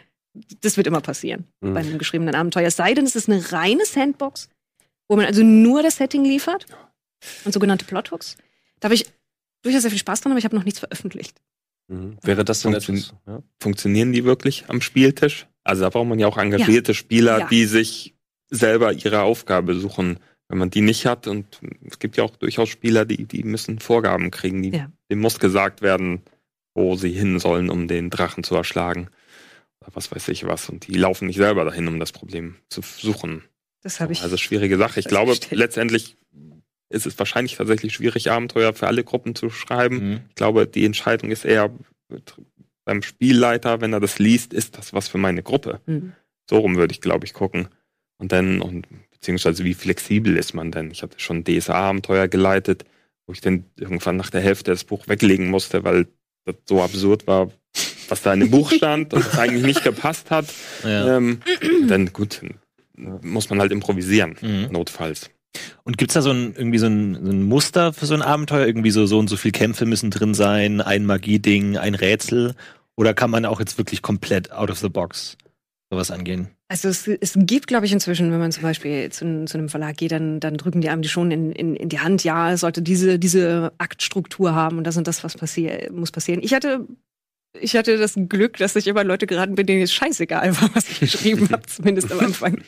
[0.61, 1.73] Das wird immer passieren Mhm.
[1.73, 2.67] bei einem geschriebenen Abenteuer.
[2.67, 4.49] Es sei denn, es ist eine reine Sandbox,
[5.07, 6.65] wo man also nur das Setting liefert
[7.45, 8.37] und sogenannte Plothooks.
[8.79, 9.05] Da habe ich
[9.63, 11.41] durchaus sehr viel Spaß dran, aber ich habe noch nichts veröffentlicht.
[11.87, 12.17] Mhm.
[12.21, 13.13] Wäre das denn Funktion- etwas?
[13.27, 13.43] Ja?
[13.59, 15.47] Funktionieren die wirklich am Spieltisch?
[15.63, 17.47] Also da braucht man ja auch engagierte Spieler, Ja.
[17.47, 18.15] die sich
[18.49, 20.19] selber ihre Aufgabe suchen.
[20.47, 23.77] Wenn man die nicht hat, und es gibt ja auch durchaus Spieler, die, die müssen
[23.79, 24.91] Vorgaben kriegen, die, Ja.
[25.11, 26.21] dem muss gesagt werden,
[26.73, 29.09] wo sie hin sollen, um den Drachen zu erschlagen.
[29.93, 30.69] Was weiß ich was.
[30.69, 33.43] Und die laufen nicht selber dahin, um das Problem zu suchen.
[33.81, 34.21] Das habe ich.
[34.21, 34.99] Also schwierige Sache.
[34.99, 35.59] Ich glaube, festgestellt.
[35.59, 36.15] letztendlich
[36.89, 40.09] ist es wahrscheinlich tatsächlich schwierig, Abenteuer für alle Gruppen zu schreiben.
[40.09, 40.21] Mhm.
[40.29, 41.71] Ich glaube, die Entscheidung ist eher
[42.85, 45.79] beim Spielleiter, wenn er das liest, ist das was für meine Gruppe.
[45.85, 46.13] Mhm.
[46.49, 47.67] So rum würde ich, glaube ich, gucken.
[48.17, 50.89] Und dann, und beziehungsweise wie flexibel ist man denn?
[50.89, 52.85] Ich hatte schon DSA-Abenteuer geleitet,
[53.27, 56.07] wo ich dann irgendwann nach der Hälfte das Buch weglegen musste, weil
[56.45, 57.51] das so absurd war,
[58.09, 60.45] was da in dem Buch stand und das eigentlich nicht gepasst hat.
[60.83, 61.17] Ja.
[61.17, 61.39] Ähm,
[61.87, 62.41] dann gut,
[62.95, 64.67] muss man halt improvisieren, Mhm.
[64.71, 65.29] notfalls.
[65.83, 68.67] Und gibt's da so ein, irgendwie so ein, so ein Muster für so ein Abenteuer?
[68.67, 72.53] Irgendwie so, so und so viel Kämpfe müssen drin sein, ein Magieding, ein Rätsel?
[72.95, 75.37] Oder kann man auch jetzt wirklich komplett out of the box
[75.89, 76.49] sowas angehen?
[76.67, 79.97] Also es, es gibt, glaube ich, inzwischen, wenn man zum Beispiel zu, zu einem Verlag
[79.97, 82.59] geht, dann, dann drücken die einem die schon in, in, in die Hand, ja, es
[82.61, 86.41] sollte diese, diese Aktstruktur haben und das und das, was passier muss passieren.
[86.43, 86.85] Ich hatte,
[87.53, 90.89] ich hatte das Glück, dass ich immer Leute geraten bin, denen es scheißegal war, was
[90.89, 92.61] ich geschrieben habe, zumindest am Anfang.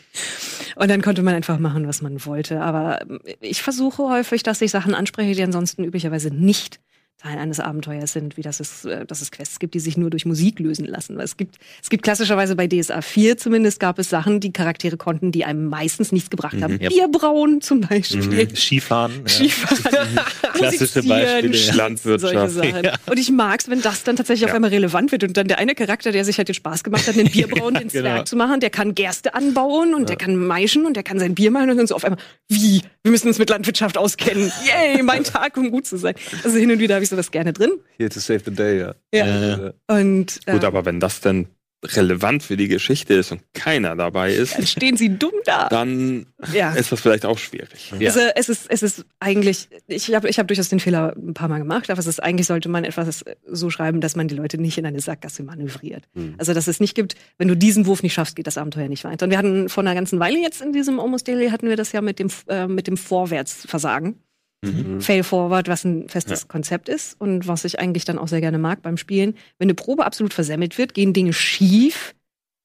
[0.75, 2.61] Und dann konnte man einfach machen, was man wollte.
[2.61, 2.99] Aber
[3.39, 6.79] ich versuche häufig, dass ich Sachen anspreche, die ansonsten üblicherweise nicht
[7.21, 10.09] Teil eines Abenteuers sind, wie das es, äh, dass es Quests gibt, die sich nur
[10.09, 11.17] durch Musik lösen lassen.
[11.17, 14.97] Weil Es gibt, es gibt klassischerweise bei DSA 4 zumindest gab es Sachen, die Charaktere
[14.97, 16.79] konnten, die einem meistens nichts gebracht haben.
[16.81, 16.89] Ja.
[16.89, 18.55] Bierbrauen zum Beispiel.
[18.55, 19.11] Skifahren?
[19.23, 19.29] ja.
[19.29, 20.19] Skifahren,
[20.53, 21.73] Klassische Beispiele, ja.
[21.75, 22.53] Landwirtschaft.
[22.53, 22.89] Sachen.
[23.09, 24.55] Und ich mag's, wenn das dann tatsächlich auf Ja.
[24.55, 27.15] einmal relevant wird und dann der eine Charakter, der sich halt den Spaß gemacht hat,
[27.17, 28.01] den Bierbrauen, den genau.
[28.03, 31.35] Zwerg zu machen, der kann Gerste anbauen und der kann maischen und der kann sein
[31.35, 32.19] Bier machen und dann so auf einmal,
[32.49, 32.81] wie?
[33.03, 34.51] Wir müssen uns mit Landwirtschaft auskennen.
[34.65, 36.15] Yay, mein Tag, um gut zu sein.
[36.43, 37.71] Also hin und wieder habe ich sowas gerne drin.
[37.97, 38.95] Here to save the day, ja.
[39.13, 39.67] Ja.
[39.67, 41.47] Äh, Und äh, Gut, aber wenn das denn
[41.83, 45.67] relevant für die Geschichte ist und keiner dabei dann ist, stehen sie dumm da.
[45.67, 46.73] dann Ja.
[46.73, 47.91] ist das vielleicht auch schwierig.
[47.97, 48.07] Ja.
[48.09, 51.47] Also es ist, es ist eigentlich, ich habe ich hab durchaus den Fehler ein paar
[51.49, 54.59] Mal gemacht, aber es ist eigentlich sollte man etwas so schreiben, dass man die Leute
[54.59, 56.03] nicht in eine Sackgasse manövriert.
[56.13, 56.35] Mhm.
[56.37, 59.03] Also dass es nicht gibt, wenn du diesen Wurf nicht schaffst, geht das Abenteuer nicht
[59.03, 59.25] weiter.
[59.25, 61.91] Und wir hatten vor einer ganzen Weile jetzt in diesem Almost Daily hatten wir das
[61.93, 64.19] ja mit dem äh, mit dem Vorwärtsversagen.
[64.63, 65.01] Mhm.
[65.01, 68.59] Fail Forward, was ein festes Konzept ist und was ich eigentlich dann auch sehr gerne
[68.59, 69.35] mag beim Spielen.
[69.57, 72.13] Wenn eine Probe absolut versemmelt wird, gehen Dinge schief,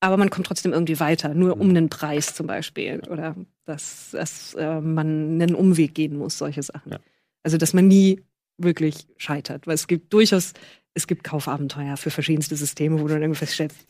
[0.01, 3.34] aber man kommt trotzdem irgendwie weiter, nur um einen Preis zum Beispiel oder
[3.64, 6.92] dass, dass äh, man einen Umweg gehen muss, solche Sachen.
[6.92, 6.99] Ja.
[7.42, 8.20] Also dass man nie
[8.59, 10.53] wirklich scheitert, weil es gibt durchaus,
[10.94, 13.86] es gibt Kaufabenteuer für verschiedenste Systeme, wo du dann irgendwie feststellst,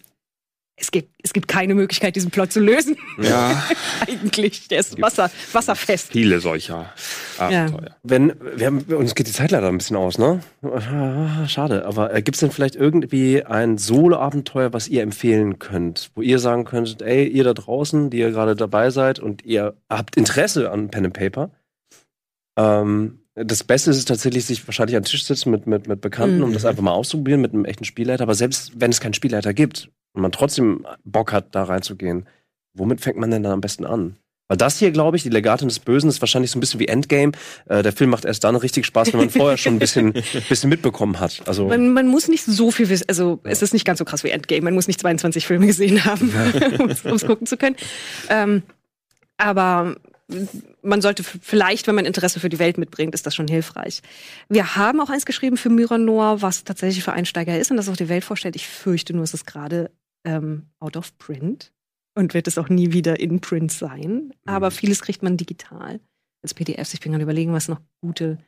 [0.78, 2.96] es gibt, es gibt keine Möglichkeit, diesen Plot zu lösen.
[3.20, 3.64] Ja,
[4.06, 6.12] Eigentlich, der ist Wasser, wasserfest.
[6.12, 6.92] viele solcher
[7.38, 7.96] Abenteuer.
[8.02, 10.40] Wenn, wir haben, uns geht die Zeit leider ein bisschen aus, ne?
[10.62, 11.86] Ah, Schade.
[11.86, 16.10] Aber äh, gibt es denn vielleicht irgendwie ein Solo-Abenteuer, was ihr empfehlen könnt?
[16.14, 19.74] Wo ihr sagen könntet, ey, ihr da draußen, die ihr gerade dabei seid und ihr
[19.88, 21.50] habt Interesse an Pen and Paper.
[22.58, 26.00] Ähm, das Beste ist es tatsächlich, sich wahrscheinlich an den Tisch setzen mit, mit, mit
[26.00, 26.54] Bekannten, um Mhm.
[26.54, 28.22] das einfach mal auszuprobieren mit einem echten Spielleiter.
[28.22, 32.26] Aber selbst wenn es keinen Spielleiter gibt und man trotzdem Bock hat, da reinzugehen,
[32.74, 34.16] womit fängt man denn dann am besten an?
[34.48, 36.86] Weil das hier, glaube ich, die Legatin des Bösen ist wahrscheinlich so ein bisschen wie
[36.86, 37.32] Endgame.
[37.66, 40.12] Äh, der Film macht erst dann richtig Spaß, wenn man vorher schon ein bisschen,
[40.48, 41.42] bisschen mitbekommen hat.
[41.46, 44.22] Also Man, man muss nicht so viel wissen, also es ist nicht ganz so krass
[44.22, 46.32] wie Endgame, man muss nicht 22 Filme gesehen haben,
[47.04, 47.76] um es gucken zu können.
[48.28, 48.62] Ähm,
[49.36, 49.96] aber
[50.82, 54.02] man sollte vielleicht, wenn man Interesse für die Welt mitbringt, ist das schon hilfreich.
[54.48, 57.96] Wir haben auch eins geschrieben für Myranor, was tatsächlich für Einsteiger ist und das auch
[57.96, 58.56] die Welt vorstellt.
[58.56, 59.90] Ich fürchte nur, es ist gerade
[60.26, 61.72] ähm, out of print
[62.14, 64.34] und wird es auch nie wieder in Print sein.
[64.44, 66.00] Aber vieles kriegt man digital
[66.42, 66.92] als PDFs.
[66.94, 68.38] Ich bin gerade überlegen, was noch gute.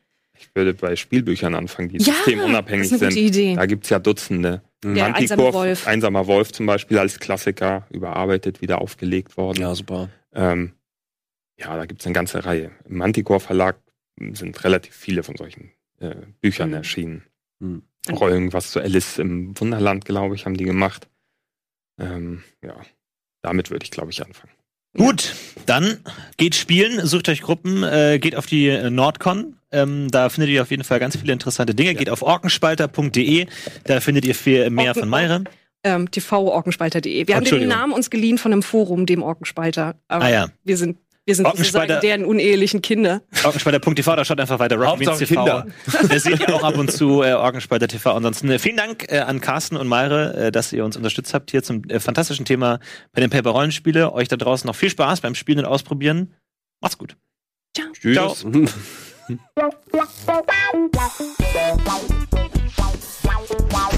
[0.40, 3.36] Ich würde bei Spielbüchern anfangen, die Ja, systemunabhängig das ist eine gute sind.
[3.36, 3.54] Idee.
[3.56, 4.62] Da gibt's ja Dutzende.
[4.84, 5.86] Der einsame Wolf.
[5.88, 9.60] Einsamer Wolf zum Beispiel als Klassiker, überarbeitet, wieder aufgelegt worden.
[9.60, 10.08] ja, super.
[10.32, 10.72] Ähm,
[11.58, 12.70] ja, da gibt's eine ganze Reihe.
[12.88, 13.78] Im Manticore Verlag
[14.32, 16.74] sind relativ viele von solchen äh, Büchern Mhm.
[16.74, 17.22] erschienen.
[17.58, 17.82] Mhm.
[18.12, 21.08] Auch irgendwas zu Alice im Wunderland, glaube ich, haben die gemacht.
[21.99, 22.76] Ähm, ja,
[23.42, 24.53] damit würde ich, glaube ich, anfangen.
[24.96, 25.34] Gut,
[25.66, 25.99] dann
[26.38, 29.57] geht spielen, sucht euch Gruppen, äh, geht auf die äh, Nordcon.
[29.70, 31.94] Ähm, da findet ihr auf jeden Fall ganz viele interessante Dinge.
[31.94, 33.46] Geht auf orkenspalter.de,
[33.84, 35.44] da findet ihr viel mehr Orken- von Meire.
[35.84, 37.26] ähm, tvorkenspalter.de.
[37.28, 37.68] Wir haben den.
[37.68, 39.96] Namen uns geliehen von einem Forum, dem Orkenspalter.
[40.09, 40.49] Aber Ah ja.
[40.64, 43.20] wir sind, wir sind sozusagen deren unehelichen Kinder.
[43.44, 44.76] Orkenspalter.tv, da schaut einfach weiter.
[44.76, 45.44] Rocket TV.
[45.44, 48.12] Da seht ihr auch ab und zu äh, Orkenspalter TV.
[48.12, 51.50] Ansonsten äh, vielen Dank äh, an Carsten und Meire, äh, dass ihr uns unterstützt habt
[51.50, 52.80] hier zum äh, fantastischen Thema
[53.12, 54.10] bei den Paper Rollenspiele.
[54.14, 56.32] Euch da draußen noch viel Spaß beim Spielen und Ausprobieren.
[56.80, 57.16] Macht's gut.
[57.76, 58.14] Tschüss.
[58.14, 58.34] Ciao.